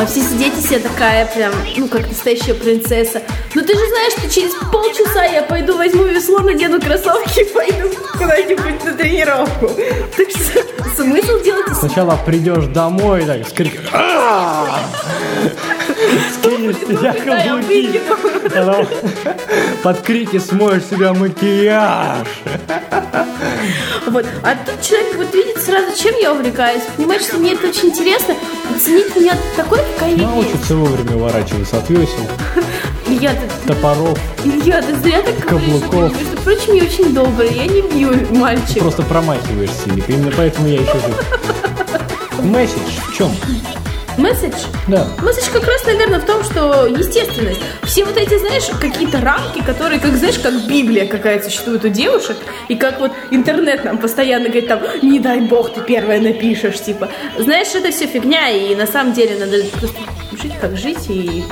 все 0.08 0.22
сидеть 0.22 0.54
и 0.58 0.66
все 0.66 0.80
такая 0.80 1.26
прям, 1.26 1.54
ну, 1.78 1.88
как 1.88 2.08
настоящая 2.08 2.54
принцесса. 2.54 3.22
Но 3.54 3.62
ты 3.62 3.74
же 3.74 3.88
знаешь, 3.88 4.14
что 4.14 4.30
через 4.30 4.52
полчаса 4.72 5.26
я 5.26 5.44
пойду 5.44 5.78
возьму 5.78 6.04
весло, 6.04 6.40
надену 6.40 6.80
кроссовки 6.80 7.42
и 7.42 7.54
пойду 7.54 7.90
куда-нибудь 8.14 8.84
на 8.84 8.94
тренировку. 8.94 9.70
Так 10.18 10.30
что 10.30 10.96
смысл 10.96 11.42
делать 11.44 11.68
Сначала 11.78 12.18
придешь 12.26 12.66
домой, 12.66 13.26
так, 13.26 13.48
с 13.48 13.52
криком 13.52 13.84
Я 17.02 17.14
каблуки. 17.14 18.02
Под 19.84 20.02
крики 20.02 20.40
смоешь 20.40 20.84
себя 20.84 21.14
макияж. 21.14 22.28
Вот. 24.08 24.26
А 24.44 24.56
тут 24.56 24.82
человек 24.82 25.16
вот 25.16 25.34
видит 25.34 25.62
сразу, 25.62 25.96
чем 25.98 26.16
я 26.20 26.34
увлекаюсь, 26.34 26.84
понимает, 26.96 27.22
что 27.22 27.38
мне 27.38 27.54
это 27.54 27.68
очень 27.68 27.90
интересно, 27.90 28.36
оценить 28.76 29.16
меня 29.16 29.38
такой, 29.56 29.80
какая 29.94 30.16
я. 30.16 30.28
Научится 30.28 30.76
вовремя 30.76 31.16
уворачиваться 31.16 31.78
от 31.78 31.90
весел, 31.90 32.28
Илья, 33.08 33.34
ты, 33.34 33.68
топоров. 33.68 34.18
Илья, 34.44 34.82
ты 34.82 34.96
зря 34.96 35.22
так 35.22 35.38
говоришь. 35.40 35.82
Каблуков. 35.82 36.18
Между 36.18 36.38
прочим, 36.38 36.74
я 36.76 36.84
очень 36.84 37.14
добрая, 37.14 37.50
я 37.50 37.66
не 37.68 37.82
бью 37.82 38.12
мальчик. 38.32 38.80
Просто 38.80 39.04
промахиваешься. 39.04 39.90
Именно 40.08 40.32
поэтому 40.36 40.68
я 40.68 40.82
еще 40.82 40.94
жив. 40.94 42.44
Месседж 42.44 43.00
в 43.08 43.18
чем? 43.18 43.32
Месседж? 44.18 44.56
Да. 44.88 45.08
Месседж 45.22 45.50
как 45.52 45.66
раз, 45.66 45.86
наверное, 45.86 46.20
в 46.20 46.26
том, 46.26 46.44
что 46.44 46.86
естественность. 46.86 47.62
Все 47.84 48.04
вот 48.04 48.18
эти, 48.18 48.38
знаешь, 48.38 48.68
какие-то 48.80 49.22
рамки, 49.22 49.64
которые, 49.64 50.00
как 50.00 50.16
знаешь, 50.16 50.40
как 50.40 50.54
Библия 50.68 51.06
какая-то 51.08 51.46
существует 51.46 51.86
у 51.86 51.90
девушек, 51.90 52.38
и 52.68 52.76
как 52.76 53.00
вот 53.00 53.12
интернет 53.32 53.84
нам 53.84 53.98
постоянно 53.98 54.46
говорит 54.46 54.68
там, 54.68 54.82
не 55.02 55.20
дай 55.20 55.42
бог 55.42 55.74
ты 55.74 55.82
первая 55.82 56.20
напишешь, 56.20 56.82
типа. 56.82 57.10
Знаешь, 57.38 57.74
это 57.74 57.92
все 57.92 58.08
фигня, 58.08 58.50
и 58.50 58.76
на 58.76 58.88
самом 58.88 59.14
деле 59.14 59.38
надо 59.38 59.64
просто 59.80 60.00
жить 60.42 60.54
как 60.60 60.78
жить 60.78 61.10
и 61.10 61.44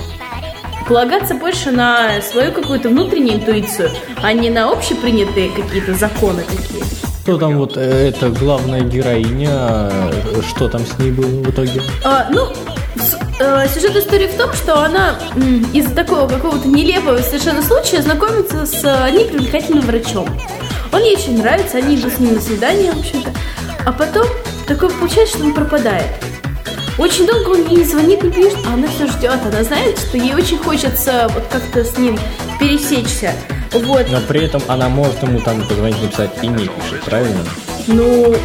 полагаться 0.88 1.36
больше 1.36 1.71
на 1.71 2.21
свою 2.21 2.51
какую-то 2.51 2.89
внутреннюю 2.89 3.36
интуицию, 3.39 3.89
а 4.21 4.33
не 4.33 4.50
на 4.50 4.71
общепринятые 4.71 5.50
какие-то 5.51 5.93
законы 5.93 6.43
такие. 6.43 6.83
Кто 7.24 7.38
там 7.38 7.57
вот 7.57 7.77
э, 7.77 8.09
эта 8.09 8.29
главная 8.29 8.81
героиня? 8.81 9.51
э, 9.91 10.41
Что 10.48 10.67
там 10.67 10.81
с 10.86 10.98
ней 10.98 11.12
было 11.12 11.27
в 11.27 11.50
итоге? 11.50 11.81
А, 12.03 12.27
ну, 12.31 12.48
э, 13.39 13.67
сюжет 13.74 13.95
истории 13.95 14.27
в 14.27 14.36
том, 14.36 14.51
что 14.53 14.79
она 14.83 15.15
из-за 15.74 15.93
такого 15.93 16.27
какого-то 16.27 16.67
нелепого 16.67 17.17
совершенно 17.19 17.62
случая 17.62 18.01
знакомится 18.01 18.65
с 18.65 18.81
непривлекательным 19.12 19.81
врачом. 19.81 20.27
Он 20.91 21.01
ей 21.03 21.15
очень 21.17 21.38
нравится, 21.38 21.77
они 21.77 21.98
идут 21.98 22.13
с 22.13 22.19
ним 22.19 22.33
на 22.33 22.41
свидание, 22.41 22.91
в 22.93 23.00
общем-то. 23.00 23.29
А 23.86 23.91
потом 23.91 24.25
такое 24.67 24.89
получается, 24.89 25.38
что 25.38 25.45
он 25.45 25.53
пропадает. 25.53 26.07
Очень 26.99 27.25
долго 27.25 27.51
он 27.51 27.65
ей 27.67 27.77
не 27.77 27.85
звонит, 27.85 28.21
не 28.21 28.29
пишет, 28.29 28.57
а 28.67 28.73
она 28.73 28.85
все 28.89 29.07
ждет. 29.07 29.39
Она 29.45 29.63
знает, 29.63 29.97
что 29.97 30.17
ей 30.17 30.35
очень 30.35 30.57
хочется 30.57 31.31
вот 31.33 31.45
как-то 31.49 31.85
с 31.85 31.97
ним 31.97 32.19
пересечься. 32.59 33.31
Вот. 33.71 34.05
Но 34.11 34.19
при 34.27 34.43
этом 34.43 34.61
она 34.67 34.89
может 34.89 35.23
ему 35.23 35.39
там 35.39 35.61
позвонить, 35.61 36.01
написать 36.01 36.31
и 36.41 36.47
не 36.47 36.67
пишет, 36.67 37.01
правильно? 37.05 37.39
Ну, 37.87 38.35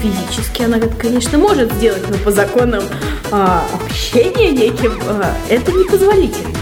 физически 0.00 0.62
она, 0.62 0.78
конечно, 0.96 1.38
может 1.38 1.72
сделать, 1.72 2.08
но 2.08 2.16
по 2.18 2.30
законам 2.30 2.84
а, 3.32 3.64
общения 3.72 4.52
неким 4.52 4.96
а, 5.08 5.34
это 5.48 5.72
непозволительно. 5.72 6.54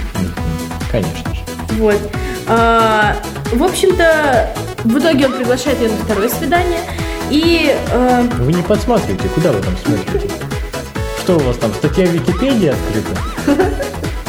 Конечно 0.90 1.34
же. 1.34 1.40
Вот. 1.78 2.00
А, 2.48 3.14
в 3.52 3.62
общем-то, 3.62 4.54
в 4.84 4.98
итоге 4.98 5.26
он 5.26 5.32
приглашает 5.34 5.78
ее 5.80 5.90
на 5.90 5.96
второе 5.96 6.30
свидание. 6.30 6.80
И 7.30 7.76
а, 7.92 8.22
Вы 8.38 8.54
не 8.54 8.62
подсматриваете, 8.62 9.28
куда 9.28 9.52
вы 9.52 9.60
там 9.60 9.76
смотрите? 9.84 10.30
Что 11.22 11.36
у 11.36 11.38
вас 11.38 11.56
там, 11.56 11.72
статья 11.74 12.04
в 12.04 12.10
Википедии 12.10 12.70
открыта? 12.70 13.64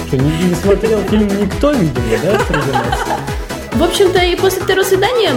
Что, 0.06 0.16
не, 0.18 0.30
не 0.30 0.54
смотрел 0.54 1.02
фильм 1.10 1.28
никто, 1.42 1.72
видимо, 1.72 2.06
да, 2.24 2.40
среди 2.46 2.72
нас? 2.72 3.00
В 3.72 3.84
общем-то, 3.84 4.20
и 4.20 4.36
после 4.36 4.62
второго 4.62 4.86
свидания 4.86 5.32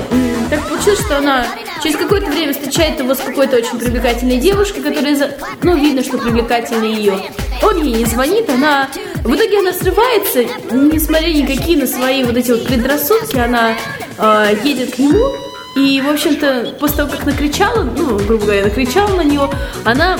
так 0.50 0.68
получилось, 0.68 1.00
что 1.00 1.16
она 1.16 1.46
через 1.82 1.96
какое-то 1.96 2.30
время 2.30 2.52
встречает 2.52 3.00
его 3.00 3.14
с 3.14 3.20
какой-то 3.20 3.56
очень 3.56 3.78
привлекательной 3.78 4.36
девушкой, 4.36 4.82
которая, 4.82 5.34
ну, 5.62 5.76
видно, 5.78 6.04
что 6.04 6.18
привлекательнее 6.18 6.94
ее. 6.94 7.18
Он 7.62 7.82
ей 7.82 7.94
не 7.94 8.04
звонит, 8.04 8.50
она... 8.50 8.90
В 9.24 9.34
итоге 9.34 9.60
она 9.60 9.72
срывается, 9.72 10.44
несмотря 10.70 11.28
никакие 11.28 11.78
на 11.78 11.86
свои 11.86 12.22
вот 12.24 12.36
эти 12.36 12.50
вот 12.50 12.66
предрассудки, 12.66 13.38
она 13.38 13.72
э, 14.18 14.56
едет 14.62 14.96
к 14.96 14.98
нему, 14.98 15.32
и, 15.74 16.02
в 16.02 16.10
общем-то, 16.10 16.74
после 16.78 16.96
того, 16.98 17.12
как 17.12 17.24
накричала, 17.24 17.82
ну, 17.82 18.18
грубо 18.18 18.44
говоря, 18.44 18.64
накричала 18.64 19.16
на 19.16 19.24
него, 19.24 19.50
она 19.84 20.18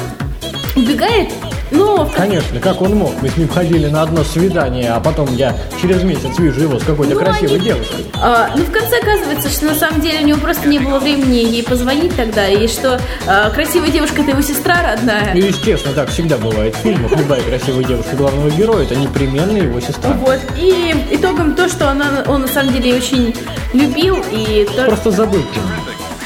убегает, 0.77 1.31
но 1.71 2.09
Конечно, 2.15 2.61
как 2.61 2.81
он 2.83 2.95
мог? 2.95 3.13
Мы 3.23 3.29
с 3.29 3.37
ним 3.37 3.49
ходили 3.49 3.89
на 3.89 4.03
одно 4.03 4.23
свидание, 4.23 4.93
а 4.93 5.01
потом 5.01 5.35
я 5.35 5.57
через 5.81 6.03
месяц 6.05 6.39
вижу 6.39 6.61
его 6.61 6.79
с 6.79 6.85
какой-то 6.85 7.15
Ну, 7.15 7.21
красивой 7.21 7.57
они- 7.57 7.65
девушкой. 7.65 8.07
А, 8.15 8.51
ну, 8.55 8.63
в 8.63 8.71
конце 8.71 8.99
оказывается, 9.01 9.49
что 9.49 9.65
на 9.67 9.75
самом 9.75 10.01
деле 10.01 10.21
у 10.21 10.25
него 10.27 10.39
просто 10.39 10.69
не 10.69 10.79
было 10.79 10.99
времени 11.01 11.37
ей 11.37 11.65
позвонить 11.65 12.15
тогда, 12.15 12.47
и 12.47 12.69
что 12.69 13.01
а, 13.27 13.51
красивая 13.51 13.89
девушка 13.89 14.23
это 14.23 14.31
его 14.31 14.43
сестра 14.43 14.77
родная. 14.83 15.33
Ну, 15.35 15.41
естественно, 15.41 15.95
так 15.95 16.09
всегда 16.11 16.37
бывает 16.37 16.75
в 16.77 16.79
фильмах. 16.79 17.11
Любая 17.17 17.41
красивая 17.43 17.83
девушка 17.85 18.15
главного 18.15 18.51
героя, 18.51 18.85
это 18.85 18.95
непременно 18.95 19.57
его 19.57 19.81
сестра. 19.81 20.13
Вот. 20.13 20.39
И 20.57 20.95
итогом 21.11 21.55
то, 21.57 21.69
что 21.69 21.91
она, 21.91 22.23
он 22.29 22.43
на 22.43 22.49
самом 22.49 22.73
деле 22.73 22.95
очень 22.95 23.35
любил, 23.73 24.23
и 24.31 24.69
то, 24.77 24.85
Просто 24.87 25.11
забыл. 25.11 25.43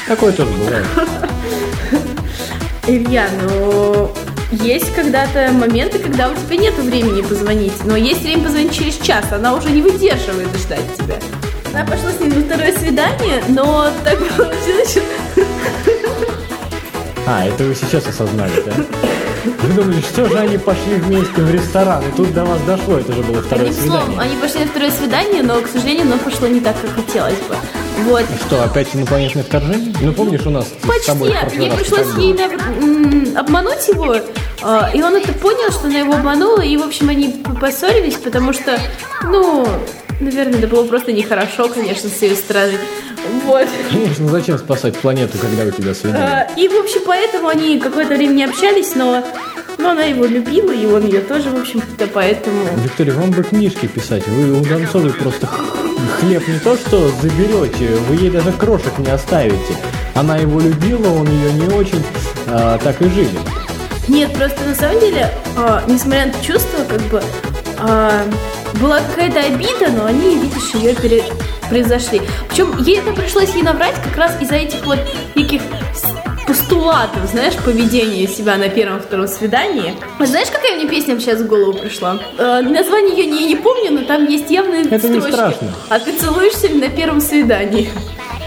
Такое 0.07 0.31
тоже 0.33 0.51
бывает. 0.51 0.85
Илья, 2.87 3.27
ну 3.43 4.11
есть 4.51 4.93
когда-то 4.93 5.51
моменты, 5.53 5.99
когда 5.99 6.29
у 6.29 6.35
тебя 6.35 6.57
нет 6.57 6.73
времени 6.77 7.21
позвонить, 7.21 7.83
но 7.85 7.95
есть 7.95 8.21
время 8.21 8.43
позвонить 8.43 8.73
через 8.77 8.97
час, 8.97 9.25
она 9.31 9.53
уже 9.55 9.69
не 9.69 9.81
выдерживает 9.81 10.49
ждать 10.57 10.95
тебя. 10.97 11.17
Она 11.73 11.85
пошла 11.85 12.11
с 12.11 12.19
ним 12.19 12.29
на 12.37 12.45
второе 12.45 12.73
свидание, 12.77 13.41
но 13.47 13.89
так 14.03 14.17
получилось, 14.35 14.91
что 14.91 15.01
А, 17.27 17.45
это 17.45 17.63
вы 17.63 17.75
сейчас 17.75 18.05
осознали, 18.07 18.51
да? 18.65 18.73
Вы 19.63 19.73
думали, 19.73 20.01
что 20.01 20.27
же 20.27 20.37
они 20.37 20.57
пошли 20.57 20.95
вместе 20.95 21.41
в 21.41 21.49
ресторан, 21.51 22.03
и 22.07 22.11
тут 22.15 22.33
до 22.33 22.43
вас 22.45 22.59
дошло, 22.61 22.97
это 22.97 23.13
же 23.13 23.21
было 23.21 23.41
второе 23.41 23.69
Одним 23.69 23.83
словом, 23.85 24.05
свидание. 24.07 24.21
они 24.31 24.41
пошли 24.41 24.59
на 24.61 24.67
второе 24.67 24.91
свидание, 24.91 25.43
но, 25.43 25.61
к 25.61 25.67
сожалению, 25.67 26.03
оно 26.03 26.17
пошло 26.17 26.47
не 26.47 26.59
так, 26.59 26.75
как 26.81 26.91
хотелось 26.93 27.39
бы. 27.47 27.55
Вот. 28.09 28.25
Что, 28.47 28.63
опять 28.63 28.89
инопланетное 28.95 29.43
вторжение? 29.43 29.93
Ну, 30.01 30.13
помнишь, 30.13 30.45
у 30.45 30.49
нас 30.49 30.65
с 30.67 30.87
Почти. 30.87 31.05
тобой 31.07 31.29
в 31.31 31.39
прошлый 31.39 31.69
раз 31.69 31.79
пришлось 31.79 32.17
ей 32.17 33.35
обмануть 33.37 33.87
его, 33.87 34.15
а, 34.15 34.21
и 34.93 35.01
он 35.01 35.15
это 35.15 35.33
понял, 35.33 35.71
что 35.71 35.87
она 35.87 35.99
его 35.99 36.13
обманула, 36.13 36.61
и, 36.61 36.77
в 36.77 36.83
общем, 36.83 37.09
они 37.09 37.43
поссорились, 37.59 38.15
потому 38.15 38.53
что, 38.53 38.79
ну, 39.23 39.67
наверное, 40.19 40.59
это 40.59 40.67
было 40.67 40.85
просто 40.85 41.11
нехорошо, 41.11 41.67
конечно, 41.67 42.09
с 42.09 42.21
ее 42.21 42.35
стороны. 42.35 42.77
Вот. 43.45 43.67
Конечно, 43.89 44.27
зачем 44.27 44.57
спасать 44.57 44.97
планету, 44.97 45.37
когда 45.37 45.63
у 45.63 45.71
тебя 45.71 45.93
свидание? 45.93 46.47
А, 46.49 46.59
И, 46.59 46.67
в 46.67 46.75
общем, 46.75 47.01
поэтому 47.05 47.47
они 47.47 47.79
какое-то 47.79 48.15
время 48.15 48.33
не 48.33 48.43
общались, 48.43 48.95
но, 48.95 49.23
но 49.77 49.91
она 49.91 50.03
его 50.03 50.25
любила, 50.25 50.71
и 50.71 50.85
он 50.85 51.05
ее 51.05 51.21
тоже, 51.21 51.49
в 51.49 51.59
общем-то, 51.59 52.07
поэтому... 52.07 52.65
Виктория, 52.83 53.13
вам 53.13 53.31
бы 53.31 53.43
книжки 53.43 53.87
писать. 53.87 54.27
Вы 54.27 54.59
у 54.59 54.63
Донцовой 54.63 55.13
просто 55.13 55.47
хлеб 56.19 56.47
не 56.47 56.59
то 56.59 56.75
что 56.75 57.09
заберете, 57.21 57.95
вы 58.07 58.15
ей 58.15 58.29
даже 58.29 58.51
крошек 58.53 58.97
не 58.97 59.09
оставите. 59.09 59.75
Она 60.15 60.37
его 60.37 60.59
любила, 60.59 61.07
он 61.09 61.27
ее 61.29 61.53
не 61.53 61.67
очень, 61.73 62.03
а, 62.47 62.77
так 62.79 63.01
и 63.01 63.05
жили. 63.09 63.39
Нет, 64.11 64.33
просто 64.33 64.61
на 64.65 64.75
самом 64.75 64.99
деле, 64.99 65.29
а, 65.57 65.83
несмотря 65.87 66.25
на 66.25 66.29
это 66.31 66.43
чувство, 66.45 66.83
как 66.83 67.01
бы 67.03 67.23
а, 67.79 68.23
была 68.81 68.99
какая-то 68.99 69.39
обида, 69.39 69.89
но 69.95 70.05
они, 70.05 70.35
видишь, 70.37 70.71
ее 70.73 70.93
пере- 70.95 71.23
произошли. 71.69 72.21
Причем 72.49 72.77
ей 72.79 72.99
это 72.99 73.13
пришлось 73.13 73.53
ей 73.55 73.63
наврать 73.63 73.95
как 74.03 74.17
раз 74.17 74.35
из-за 74.41 74.55
этих 74.55 74.85
вот 74.85 74.99
неких 75.35 75.61
постулатов, 76.45 77.23
знаешь, 77.31 77.53
поведения 77.55 78.27
себя 78.27 78.57
на 78.57 78.67
первом-втором 78.67 79.29
свидании. 79.29 79.93
А 80.19 80.25
знаешь, 80.25 80.49
какая 80.51 80.75
мне 80.75 80.89
песня 80.89 81.17
сейчас 81.17 81.39
в 81.39 81.47
голову 81.47 81.73
пришла? 81.73 82.19
Э, 82.37 82.59
название 82.61 83.15
ее 83.17 83.25
не, 83.31 83.45
не 83.47 83.55
помню, 83.55 83.91
но 83.97 84.05
там 84.05 84.25
есть 84.27 84.51
явные 84.51 84.81
Это 84.83 85.07
не 85.07 85.19
строчки. 85.21 85.31
страшно. 85.31 85.73
А 85.87 85.99
ты 85.99 86.11
целуешься 86.17 86.67
ли 86.67 86.73
на 86.81 86.89
первом 86.89 87.21
свидании? 87.21 87.89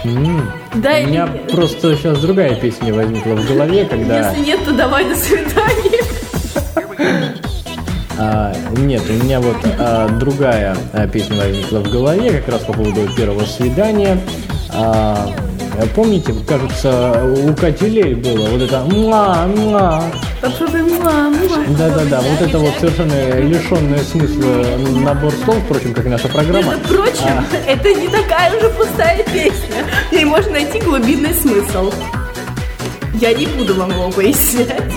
М. 0.03 0.51
Да 0.75 0.89
У 0.99 1.07
меня 1.07 1.27
нет? 1.27 1.51
просто 1.51 1.95
сейчас 1.95 2.19
другая 2.19 2.55
песня 2.55 2.93
возникла 2.93 3.35
в 3.35 3.47
голове, 3.47 3.85
когда... 3.85 4.29
Если 4.29 4.45
нет, 4.45 4.65
то 4.65 4.71
давай 4.73 5.05
до 5.05 5.15
свидания. 5.15 6.03
А, 8.17 8.53
нет, 8.77 9.01
у 9.09 9.13
меня 9.23 9.39
вот 9.41 9.57
а, 9.77 10.07
другая 10.07 10.75
а, 10.93 11.07
песня 11.07 11.37
возникла 11.37 11.79
в 11.79 11.91
голове, 11.91 12.39
как 12.39 12.53
раз 12.53 12.61
по 12.61 12.73
поводу 12.73 13.07
первого 13.15 13.43
свидания. 13.45 14.17
А, 14.73 15.29
помните, 15.93 16.33
кажется, 16.47 17.23
у 17.25 17.53
Катилей 17.53 18.13
было 18.13 18.47
вот 18.49 18.61
это 18.61 18.79
муа, 18.81 19.45
муа. 19.47 20.03
Да-да-да, 21.77 22.21
вот 22.21 22.41
это 22.41 22.59
вот 22.59 22.73
совершенно 22.79 23.39
лишенное 23.41 23.99
смысла 23.99 24.77
набор 24.99 25.33
слов, 25.43 25.57
впрочем, 25.65 25.93
как 25.93 26.05
и 26.05 26.09
наша 26.09 26.27
программа. 26.27 26.75
Между 26.75 26.93
прочим, 26.93 27.45
это 27.67 27.93
не 27.93 28.07
такая 28.07 28.57
уже 28.57 28.69
пустая 28.69 29.23
песня. 29.23 29.85
В 30.09 30.11
ней 30.13 30.25
можно 30.25 30.51
найти 30.51 30.79
глубинный 30.79 31.33
смысл. 31.33 31.91
Я 33.15 33.33
не 33.33 33.45
буду 33.45 33.75
вам 33.75 33.91
его 33.91 34.11
пояснять. 34.11 34.93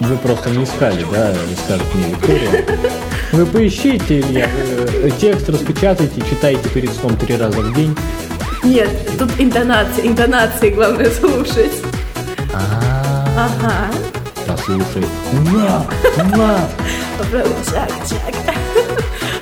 Вы 0.00 0.16
просто 0.18 0.50
не 0.50 0.64
искали, 0.64 1.06
да, 1.12 1.34
скажет 1.64 1.86
мне 1.94 2.04
Виктория. 2.10 2.64
Вы 3.32 3.46
поищите, 3.46 4.20
Илья, 4.20 4.48
э, 4.50 5.10
текст 5.20 5.48
распечатайте, 5.48 6.20
читайте 6.28 6.68
перед 6.70 6.92
сном 6.92 7.16
три 7.16 7.36
раза 7.36 7.60
в 7.60 7.74
день. 7.74 7.96
Нет, 8.62 8.88
тут 9.18 9.30
интонация, 9.38 10.06
интонации 10.06 10.70
главное 10.70 11.10
слушать. 11.10 11.72
А, 12.54 13.48
Ага. 13.48 13.90
послушай. 14.46 15.06
На. 16.36 16.60
Попробуй 17.18 17.52
чак, 17.70 17.88
чак. 18.08 18.54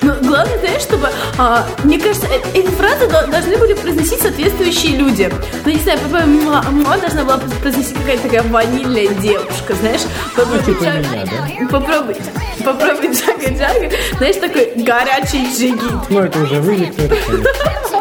Но 0.02 0.14
главное, 0.22 0.58
знаешь, 0.58 0.82
чтобы, 0.82 1.08
а, 1.36 1.66
мне 1.84 1.98
кажется, 1.98 2.26
э- 2.26 2.58
эти 2.58 2.68
фразы 2.68 3.06
до- 3.08 3.26
должны 3.26 3.58
были 3.58 3.74
произносить 3.74 4.22
соответствующие 4.22 4.96
люди. 4.96 5.30
Ну, 5.66 5.70
не 5.72 5.78
знаю, 5.78 5.98
попробуй 5.98 6.26
муа, 6.42 6.62
муа 6.70 6.96
должна 6.96 7.24
была 7.24 7.38
произносить 7.60 7.94
какая-то 7.98 8.22
такая 8.22 8.42
ванильная 8.44 9.08
девушка, 9.08 9.74
знаешь? 9.80 10.00
Попробуй 10.34 10.64
типа 10.64 10.84
чак- 10.84 10.96
меня, 10.98 11.24
да? 11.26 11.66
Попробуй, 11.78 12.16
попробуй 12.64 13.12
джага 13.12 13.50
джага, 13.54 13.94
знаешь, 14.16 14.36
такой 14.36 14.72
горячий 14.76 15.46
джигит. 15.54 15.82
Ну, 16.08 16.20
это 16.20 16.38
уже 16.38 16.60
вы, 16.60 16.76
Виктория. 16.76 17.08
конечно. 17.26 17.99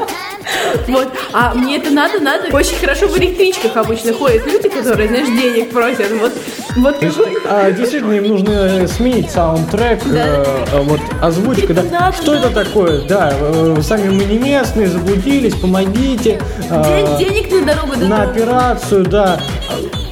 Вот. 0.87 1.07
А 1.33 1.53
мне 1.53 1.77
это 1.77 1.91
надо, 1.91 2.19
надо. 2.19 2.55
Очень 2.55 2.77
хорошо 2.77 3.07
в 3.07 3.17
электричках 3.17 3.75
обычно 3.77 4.13
ходят 4.13 4.45
люди, 4.45 4.69
которые, 4.69 5.07
знаешь, 5.07 5.27
денег 5.27 5.71
просят. 5.71 6.11
Вот, 6.19 6.31
вот 6.77 6.99
То 6.99 7.05
есть, 7.05 7.17
а, 7.47 7.71
действительно, 7.71 8.13
им 8.13 8.27
нужно 8.27 8.51
э, 8.51 8.87
сменить 8.87 9.29
саундтрек, 9.31 9.99
э, 10.07 10.65
э, 10.71 10.81
вот 10.81 10.99
озвучка, 11.21 11.73
да. 11.73 11.81
Это 11.81 11.91
надо, 11.91 12.17
Что 12.17 12.35
это 12.35 12.49
такое? 12.49 13.01
Да, 13.07 13.33
э, 13.39 13.77
сами 13.81 14.09
мы 14.09 14.23
не 14.25 14.37
местные, 14.37 14.87
заблудились, 14.87 15.55
помогите. 15.55 16.39
Ден- 16.59 16.71
а, 16.71 17.17
денег 17.17 17.51
на 17.51 17.73
дорогу 17.73 17.93
до 17.95 18.07
на 18.07 18.17
дома. 18.17 18.31
операцию, 18.31 19.05
да. 19.05 19.39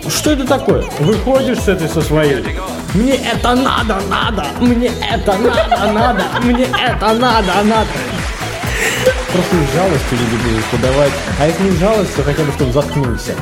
Что 0.08 0.32
это 0.32 0.48
такое? 0.48 0.84
Выходишь 1.00 1.60
с 1.60 1.68
этой 1.68 1.90
со 1.90 2.02
своей. 2.02 2.44
Мне 2.94 3.16
это 3.16 3.54
надо, 3.56 3.98
надо, 4.10 4.46
мне 4.60 4.90
это 5.12 5.34
надо, 5.38 5.92
надо, 5.94 6.24
мне 6.42 6.64
это 6.64 7.14
надо, 7.14 7.52
надо. 7.64 7.88
Просто 9.34 9.56
из 9.56 9.74
жалости 9.74 10.16
будут 10.32 10.66
подавать. 10.66 11.12
А 11.40 11.48
если 11.48 11.64
не 11.64 11.70
из 11.70 11.80
жалости, 11.80 12.16
то 12.16 12.24
хотя 12.24 12.44
бы 12.44 12.52
чтобы 12.54 12.72
заткнулся. 12.72 13.34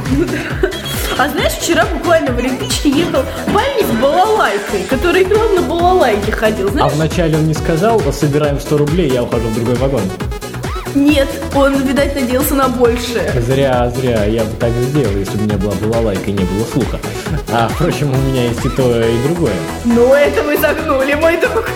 А 1.17 1.29
знаешь, 1.29 1.53
вчера 1.53 1.85
буквально 1.85 2.31
в 2.31 2.39
электричке 2.41 2.89
ехал 2.89 3.23
парень 3.53 3.85
с 3.87 4.01
балалайкой, 4.01 4.83
который 4.89 5.23
играл 5.23 5.47
на 5.49 5.61
балалайке 5.61 6.31
ходил, 6.31 6.67
А 6.67 6.71
знаешь? 6.71 6.93
вначале 6.93 7.37
он 7.37 7.47
не 7.47 7.53
сказал, 7.53 8.01
собираем 8.11 8.59
100 8.59 8.77
рублей, 8.77 9.09
я 9.11 9.23
ухожу 9.23 9.47
в 9.47 9.55
другой 9.55 9.75
вагон. 9.75 10.01
Нет, 10.93 11.27
он, 11.53 11.75
видать, 11.83 12.15
надеялся 12.15 12.55
на 12.55 12.69
большее. 12.69 13.29
Зря, 13.41 13.91
зря, 13.95 14.23
я 14.25 14.43
бы 14.45 14.51
так 14.57 14.71
сделал, 14.71 15.11
если 15.17 15.37
бы 15.37 15.43
у 15.43 15.45
меня 15.45 15.57
была 15.57 15.73
балалайка 15.75 16.23
и 16.29 16.31
не 16.33 16.43
было 16.43 16.65
слуха. 16.71 16.99
А, 17.51 17.67
впрочем, 17.73 18.13
у 18.13 18.17
меня 18.17 18.45
есть 18.45 18.63
и 18.65 18.69
то, 18.69 19.01
и 19.01 19.17
другое. 19.27 19.51
Ну, 19.83 20.13
это 20.13 20.41
вы 20.43 20.57
загнули, 20.57 21.13
мой 21.15 21.37
друг. 21.37 21.69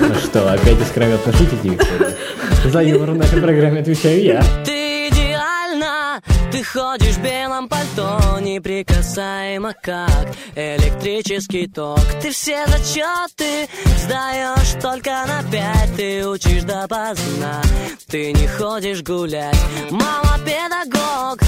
Ну 0.00 0.14
что, 0.14 0.52
опять 0.52 0.80
искрометно 0.80 1.32
шутите, 1.32 1.68
Виктория? 1.68 2.16
За 2.64 2.82
юмор 2.82 3.10
в 3.10 3.16
нашей 3.16 3.40
программе 3.40 3.80
отвечаю 3.80 4.22
я. 4.22 4.42
Ты 4.64 5.08
идеальна, 5.08 6.20
ты 6.50 6.62
ходишь 6.64 7.14
в 7.14 7.22
белом 7.22 7.68
пальто 7.68 8.38
Неприкасаемо 8.40 9.74
как 9.82 10.28
электрический 10.54 11.66
ток 11.66 12.00
Ты 12.22 12.30
все 12.30 12.64
зачеты 12.66 13.68
сдаешь 14.04 14.80
только 14.80 15.10
на 15.10 15.42
пять 15.50 15.94
Ты 15.96 16.26
учишь 16.26 16.62
допоздна, 16.62 17.60
ты 18.08 18.32
не 18.32 18.46
ходишь 18.46 19.02
гулять 19.02 19.56
Мама 19.90 20.38
педагог, 20.44 21.40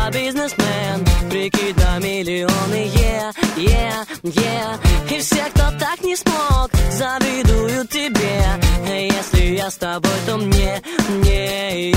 папа 0.00 0.12
бизнесмен. 0.12 1.04
Прикид 1.30 1.76
на 1.76 1.98
миллионы, 1.98 2.90
yeah, 2.94 3.32
yeah, 3.56 4.06
yeah. 4.22 5.14
И 5.14 5.18
все, 5.20 5.44
кто 5.50 5.70
так 5.78 6.02
не 6.02 6.16
смог, 6.16 6.70
завидуют 6.90 7.90
тебе. 7.90 8.42
Если 8.86 9.56
я 9.56 9.70
с 9.70 9.76
тобой, 9.76 10.12
то 10.26 10.36
мне, 10.36 10.82
мне, 11.08 11.94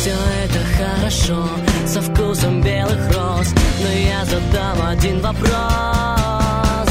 Все 0.00 0.14
это 0.44 0.60
хорошо, 0.78 1.48
со 1.86 2.00
вкусом 2.00 2.62
белых 2.62 3.06
роз. 3.14 3.48
Но 3.82 3.90
я 3.90 4.24
задам 4.24 4.86
один 4.88 5.20
вопрос 5.20 6.87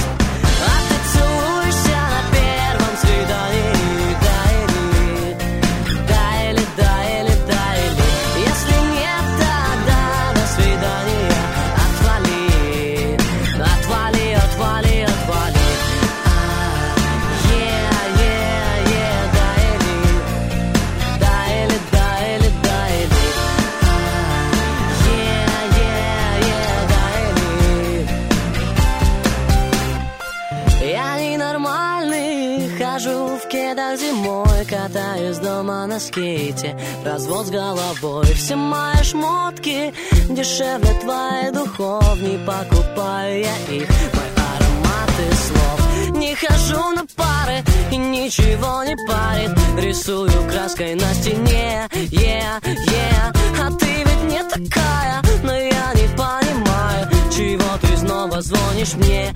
на 35.98 36.02
скейте, 36.02 36.78
развод 37.04 37.48
с 37.48 37.50
головой 37.50 38.26
Все 38.36 38.56
мои 38.56 39.02
шмотки 39.02 39.94
дешевле 40.30 40.94
твоих 41.02 41.54
духов 41.54 42.22
Не 42.22 42.38
покупаю 42.46 43.40
я 43.40 43.76
их, 43.76 43.90
мои 44.14 44.32
ароматы 44.54 45.26
слов. 45.48 46.12
Не 46.12 46.36
хожу 46.36 46.92
на 46.92 47.04
пары 47.16 47.64
и 47.92 47.98
ничего 47.98 48.84
не 48.84 48.96
парит. 49.08 49.52
Рисую 49.80 50.30
краской 50.52 50.94
на 50.94 51.12
стене, 51.16 51.88
yeah, 51.92 52.62
yeah. 52.62 53.36
А 53.60 53.72
ты 53.80 53.88
ведь 54.06 54.24
не 54.32 54.44
такая, 54.44 55.24
но 55.44 55.54
я 55.56 55.94
не 55.96 56.08
понимаю 56.16 57.10
Чего 57.36 57.78
ты 57.82 57.98
снова 57.98 58.40
звонишь 58.42 58.94
мне, 58.94 59.34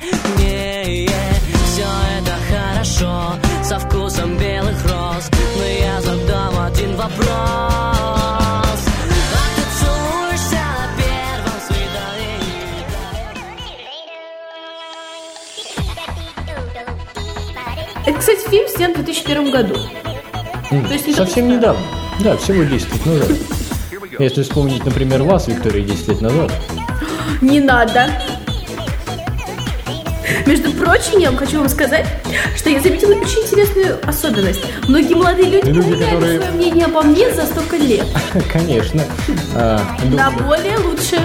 вопрос 7.01 7.27
А 7.31 8.63
ты 9.55 9.63
целуешься 9.79 10.61
на 10.61 10.85
первом 10.97 11.57
свидании 11.67 12.85
Это, 18.05 18.19
кстати, 18.19 18.49
фильм 18.49 18.67
снят 18.67 18.91
в 18.91 19.03
2001 19.03 19.51
году. 19.51 19.75
М, 20.71 20.85
То 20.85 20.93
есть 20.93 21.07
не 21.07 21.13
Совсем 21.13 21.47
так 21.47 21.57
недавно. 21.57 21.81
Да, 22.19 22.37
всего 22.37 22.63
10 22.63 22.91
лет 22.93 23.05
назад. 23.05 23.29
Если 24.19 24.43
вспомнить, 24.43 24.85
например, 24.85 25.23
вас, 25.23 25.47
Виктория, 25.47 25.83
10 25.83 26.07
лет 26.09 26.21
назад. 26.21 26.51
Не 27.41 27.59
надо. 27.59 28.09
Между 30.51 30.69
прочим, 30.73 31.17
я 31.19 31.29
вам 31.29 31.37
хочу 31.37 31.59
вам 31.59 31.69
сказать, 31.69 32.05
что 32.57 32.69
я 32.69 32.81
заметила 32.81 33.13
очень 33.13 33.39
интересную 33.41 33.97
особенность. 34.05 34.59
Многие 34.85 35.13
молодые 35.13 35.49
люди, 35.49 35.69
Люди, 35.69 35.91
поменяли 35.91 36.09
которые- 36.15 36.37
свое 36.39 36.51
мнение 36.51 36.85
обо 36.87 37.01
мне 37.03 37.33
за 37.33 37.45
столько 37.45 37.77
лет. 37.77 38.05
Конечно. 38.51 39.01
А, 39.55 39.79
На 40.13 40.29
более 40.31 40.77
лучше. 40.79 41.21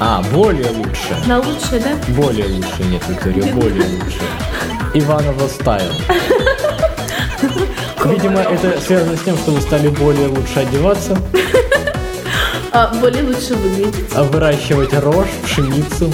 А, 0.00 0.22
более 0.32 0.70
лучше. 0.72 1.16
На 1.26 1.38
лучше, 1.38 1.78
да? 1.80 1.90
Более 2.14 2.46
лучше, 2.46 2.82
нет, 2.90 3.00
Виктория, 3.08 3.44
более 3.54 3.84
лучше. 3.90 4.18
Иванова 4.94 5.46
стайл. 5.46 5.92
Видимо, 8.06 8.40
это 8.40 8.80
связано 8.80 9.16
с 9.16 9.20
тем, 9.20 9.36
что 9.38 9.52
вы 9.52 9.60
стали 9.60 9.86
более 9.88 10.26
лучше 10.26 10.58
одеваться, 10.60 11.16
А, 12.72 12.92
более 13.00 13.22
лучше 13.22 13.54
выглядеть. 13.54 14.06
а 14.16 14.24
выращивать 14.24 14.92
рожь, 14.94 15.28
пшеницу. 15.44 16.12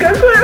Какой 0.00 0.34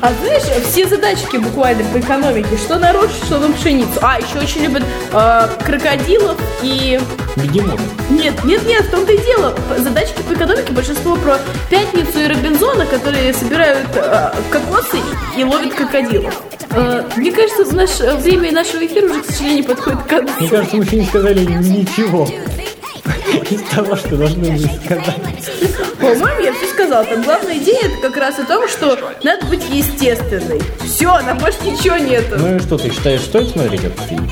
А 0.00 0.12
знаешь, 0.20 0.42
все 0.66 0.86
задачки 0.86 1.36
буквально 1.36 1.84
по 1.84 1.98
экономике, 2.00 2.56
что 2.56 2.78
на 2.78 2.92
рожь, 2.92 3.12
что 3.24 3.38
на 3.38 3.52
пшеницу. 3.52 3.98
А, 4.02 4.18
еще 4.18 4.38
очень 4.38 4.62
любят 4.62 4.82
э, 5.12 5.48
крокодилов 5.64 6.38
и... 6.62 7.00
Бегемот. 7.36 7.80
Нет, 8.10 8.44
нет, 8.44 8.66
нет, 8.66 8.84
в 8.84 8.90
том-то 8.90 9.12
и 9.12 9.18
дело. 9.18 9.54
Задачки 9.78 10.20
по 10.22 10.34
экономике 10.34 10.72
большинство 10.72 11.16
про 11.16 11.38
пятницу 11.70 12.20
и 12.20 12.26
Робинзона, 12.26 12.86
которые 12.86 13.32
собирают 13.32 13.88
э, 13.94 14.32
кокосы 14.50 14.98
и 15.36 15.44
ловят 15.44 15.74
крокодилов. 15.74 16.34
Э, 16.70 17.04
мне 17.16 17.32
кажется, 17.32 17.64
в 17.64 17.74
наше 17.74 18.14
время 18.16 18.52
нашего 18.52 18.84
эфира 18.84 19.06
уже, 19.06 19.22
к 19.22 19.26
сожалению, 19.26 19.64
подходит 19.64 20.02
к 20.02 20.06
концу. 20.06 20.34
Мне 20.40 20.48
кажется, 20.48 20.76
мы 20.76 20.84
еще 20.84 20.96
не 20.96 21.06
сказали 21.06 21.40
ничего 21.40 22.28
из 23.50 23.62
того, 23.62 23.96
что 23.96 24.16
должны 24.16 24.50
были 24.50 24.70
сказать. 24.84 25.16
По-моему, 26.18 26.40
я 26.40 26.52
все 26.52 26.66
сказала. 26.68 27.04
Там 27.04 27.22
главная 27.22 27.58
идея 27.58 27.80
это 27.82 28.08
как 28.08 28.16
раз 28.16 28.38
о 28.38 28.44
том, 28.44 28.68
что 28.68 28.98
надо 29.22 29.46
быть 29.46 29.64
естественной. 29.68 30.60
Все, 30.84 31.20
на 31.20 31.34
больше 31.34 31.58
ничего 31.64 31.96
нету. 31.96 32.36
Ну 32.38 32.56
и 32.56 32.58
что, 32.60 32.78
ты 32.78 32.90
считаешь, 32.90 33.22
стоит 33.22 33.50
смотреть 33.50 33.84
этот 33.84 34.00
фильм? 34.00 34.30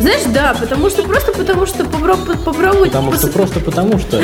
Знаешь, 0.00 0.22
да, 0.34 0.54
потому 0.58 0.90
что 0.90 1.02
просто 1.04 1.32
потому 1.32 1.66
что 1.66 1.84
попробуй 1.84 2.86
Потому 2.86 3.12
что 3.12 3.28
просто 3.28 3.60
потому 3.60 3.98
что. 3.98 4.20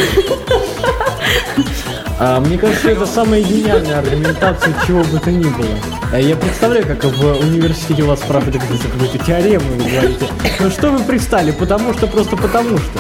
А, 2.21 2.41
мне 2.41 2.59
кажется, 2.59 2.91
это 2.91 3.07
самая 3.07 3.43
гениальная 3.43 4.01
аргументация 4.01 4.75
чего 4.85 5.05
бы 5.05 5.21
то 5.21 5.31
ни 5.31 5.45
было. 5.45 5.79
А 6.13 6.19
Я 6.19 6.35
представляю, 6.35 6.85
как 6.85 7.05
в 7.05 7.41
университете 7.41 8.03
у 8.03 8.07
вас 8.07 8.19
спрашивают 8.19 8.61
какую-то 8.61 9.19
теорему, 9.25 9.65
вы 9.77 9.89
говорите, 9.89 10.27
ну 10.59 10.69
что 10.69 10.91
вы 10.91 11.05
пристали, 11.05 11.53
потому 11.53 11.95
что, 11.95 12.09
просто 12.09 12.37
потому 12.37 12.77
что. 12.79 12.99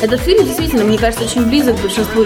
Этот 0.00 0.20
фильм 0.20 0.44
действительно, 0.44 0.84
мне 0.84 0.98
кажется, 0.98 1.24
очень 1.24 1.46
близок 1.46 1.78
к 1.78 1.82
большинству. 1.82 2.24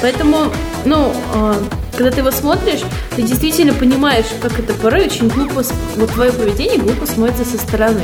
Поэтому, 0.00 0.52
ну, 0.84 1.12
э, 1.34 1.54
когда 1.96 2.10
ты 2.12 2.20
его 2.20 2.30
смотришь, 2.30 2.80
ты 3.16 3.22
действительно 3.22 3.74
понимаешь, 3.74 4.26
как 4.40 4.58
это 4.58 4.72
порой 4.74 5.06
очень 5.06 5.28
глупо, 5.28 5.64
вот 5.96 6.10
твое 6.12 6.32
поведение 6.32 6.78
глупо 6.78 7.06
смотрится 7.06 7.44
со 7.44 7.58
стороны. 7.58 8.02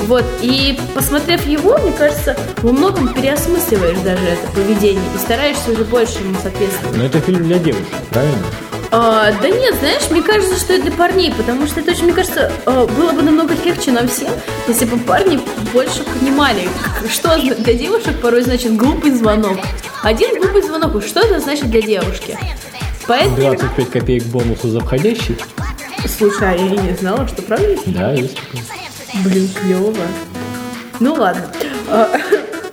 Вот, 0.00 0.24
и 0.40 0.78
посмотрев 0.94 1.46
его, 1.46 1.78
мне 1.78 1.92
кажется, 1.92 2.36
во 2.62 2.72
многом 2.72 3.12
переосмысливаешь 3.12 3.98
даже 3.98 4.24
это 4.24 4.50
поведение 4.52 5.04
и 5.14 5.18
стараешься 5.18 5.70
уже 5.70 5.84
больше 5.84 6.18
ему 6.18 6.34
соответствовать. 6.42 6.96
Но 6.96 7.04
это 7.04 7.20
фильм 7.20 7.44
для 7.44 7.58
девушек, 7.58 7.86
правильно? 8.08 8.42
А, 8.92 9.30
да 9.40 9.48
нет, 9.48 9.76
знаешь, 9.78 10.10
мне 10.10 10.20
кажется, 10.22 10.58
что 10.58 10.72
это 10.72 10.84
для 10.84 10.92
парней, 10.92 11.32
потому 11.32 11.66
что 11.66 11.80
это 11.80 11.92
очень, 11.92 12.04
мне 12.04 12.12
кажется, 12.12 12.52
а, 12.66 12.86
было 12.86 13.12
бы 13.12 13.22
намного 13.22 13.54
легче 13.64 13.92
нам 13.92 14.08
всем, 14.08 14.32
если 14.66 14.84
бы 14.84 14.98
парни 14.98 15.38
больше 15.72 16.02
понимали, 16.02 16.68
что 17.08 17.38
для 17.38 17.74
девушек 17.74 18.20
порой 18.20 18.42
значит 18.42 18.76
глупый 18.76 19.12
звонок. 19.12 19.58
Один 20.02 20.40
глупый 20.40 20.62
звонок, 20.62 21.04
что 21.04 21.20
это 21.20 21.38
значит 21.38 21.70
для 21.70 21.82
девушки? 21.82 22.36
Поэтому, 23.06 23.36
25 23.36 23.90
копеек 23.90 24.24
бонуса 24.24 24.68
за 24.68 24.80
входящий? 24.80 25.36
слушай, 26.08 26.50
а 26.50 26.56
я 26.56 26.66
и 26.66 26.78
не 26.78 26.94
знала, 26.96 27.28
что 27.28 27.42
правда 27.42 27.68
есть? 27.68 27.92
Да, 27.92 28.12
есть. 28.12 28.36
такое. 28.36 28.62
Блин, 29.24 29.48
клево. 29.54 29.94
Ну 30.98 31.14
ладно. 31.14 31.46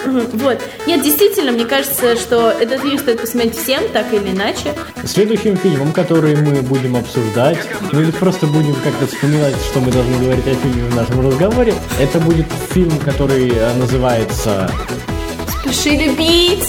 Вот. 0.37 0.61
Нет, 0.85 1.03
действительно, 1.03 1.51
мне 1.51 1.65
кажется, 1.65 2.15
что 2.15 2.49
этот 2.51 2.81
фильм 2.81 2.97
стоит 2.97 3.21
посмотреть 3.21 3.57
всем, 3.57 3.81
так 3.91 4.13
или 4.13 4.31
иначе. 4.31 4.73
Следующим 5.03 5.57
фильмом, 5.57 5.91
который 5.91 6.35
мы 6.35 6.61
будем 6.61 6.95
обсуждать, 6.95 7.57
ну 7.91 8.01
или 8.01 8.11
просто 8.11 8.47
будем 8.47 8.75
как-то 8.75 9.07
вспоминать, 9.07 9.55
что 9.69 9.79
мы 9.79 9.91
должны 9.91 10.17
говорить 10.17 10.47
о 10.47 10.55
фильме 10.55 10.89
в 10.89 10.95
нашем 10.95 11.27
разговоре, 11.27 11.73
это 11.99 12.19
будет 12.19 12.45
фильм, 12.69 12.97
который 12.99 13.49
э, 13.49 13.73
называется 13.75 14.69
Спеши 15.61 15.97
любить! 15.97 16.67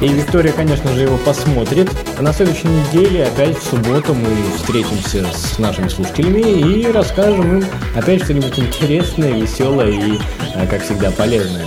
И 0.00 0.06
Виктория, 0.06 0.52
конечно 0.52 0.92
же, 0.94 1.02
его 1.02 1.18
посмотрит. 1.18 1.90
А 2.16 2.22
на 2.22 2.32
следующей 2.32 2.68
неделе, 2.68 3.24
опять 3.24 3.58
в 3.58 3.64
субботу, 3.64 4.14
мы 4.14 4.28
встретимся 4.56 5.26
с 5.32 5.58
нашими 5.58 5.88
слушателями 5.88 6.40
и 6.40 6.90
расскажем 6.92 7.58
им 7.58 7.66
опять 7.96 8.22
что-нибудь 8.22 8.58
интересное, 8.58 9.32
веселое 9.32 9.90
и, 9.90 10.18
э, 10.54 10.66
как 10.68 10.84
всегда, 10.84 11.10
полезное. 11.10 11.66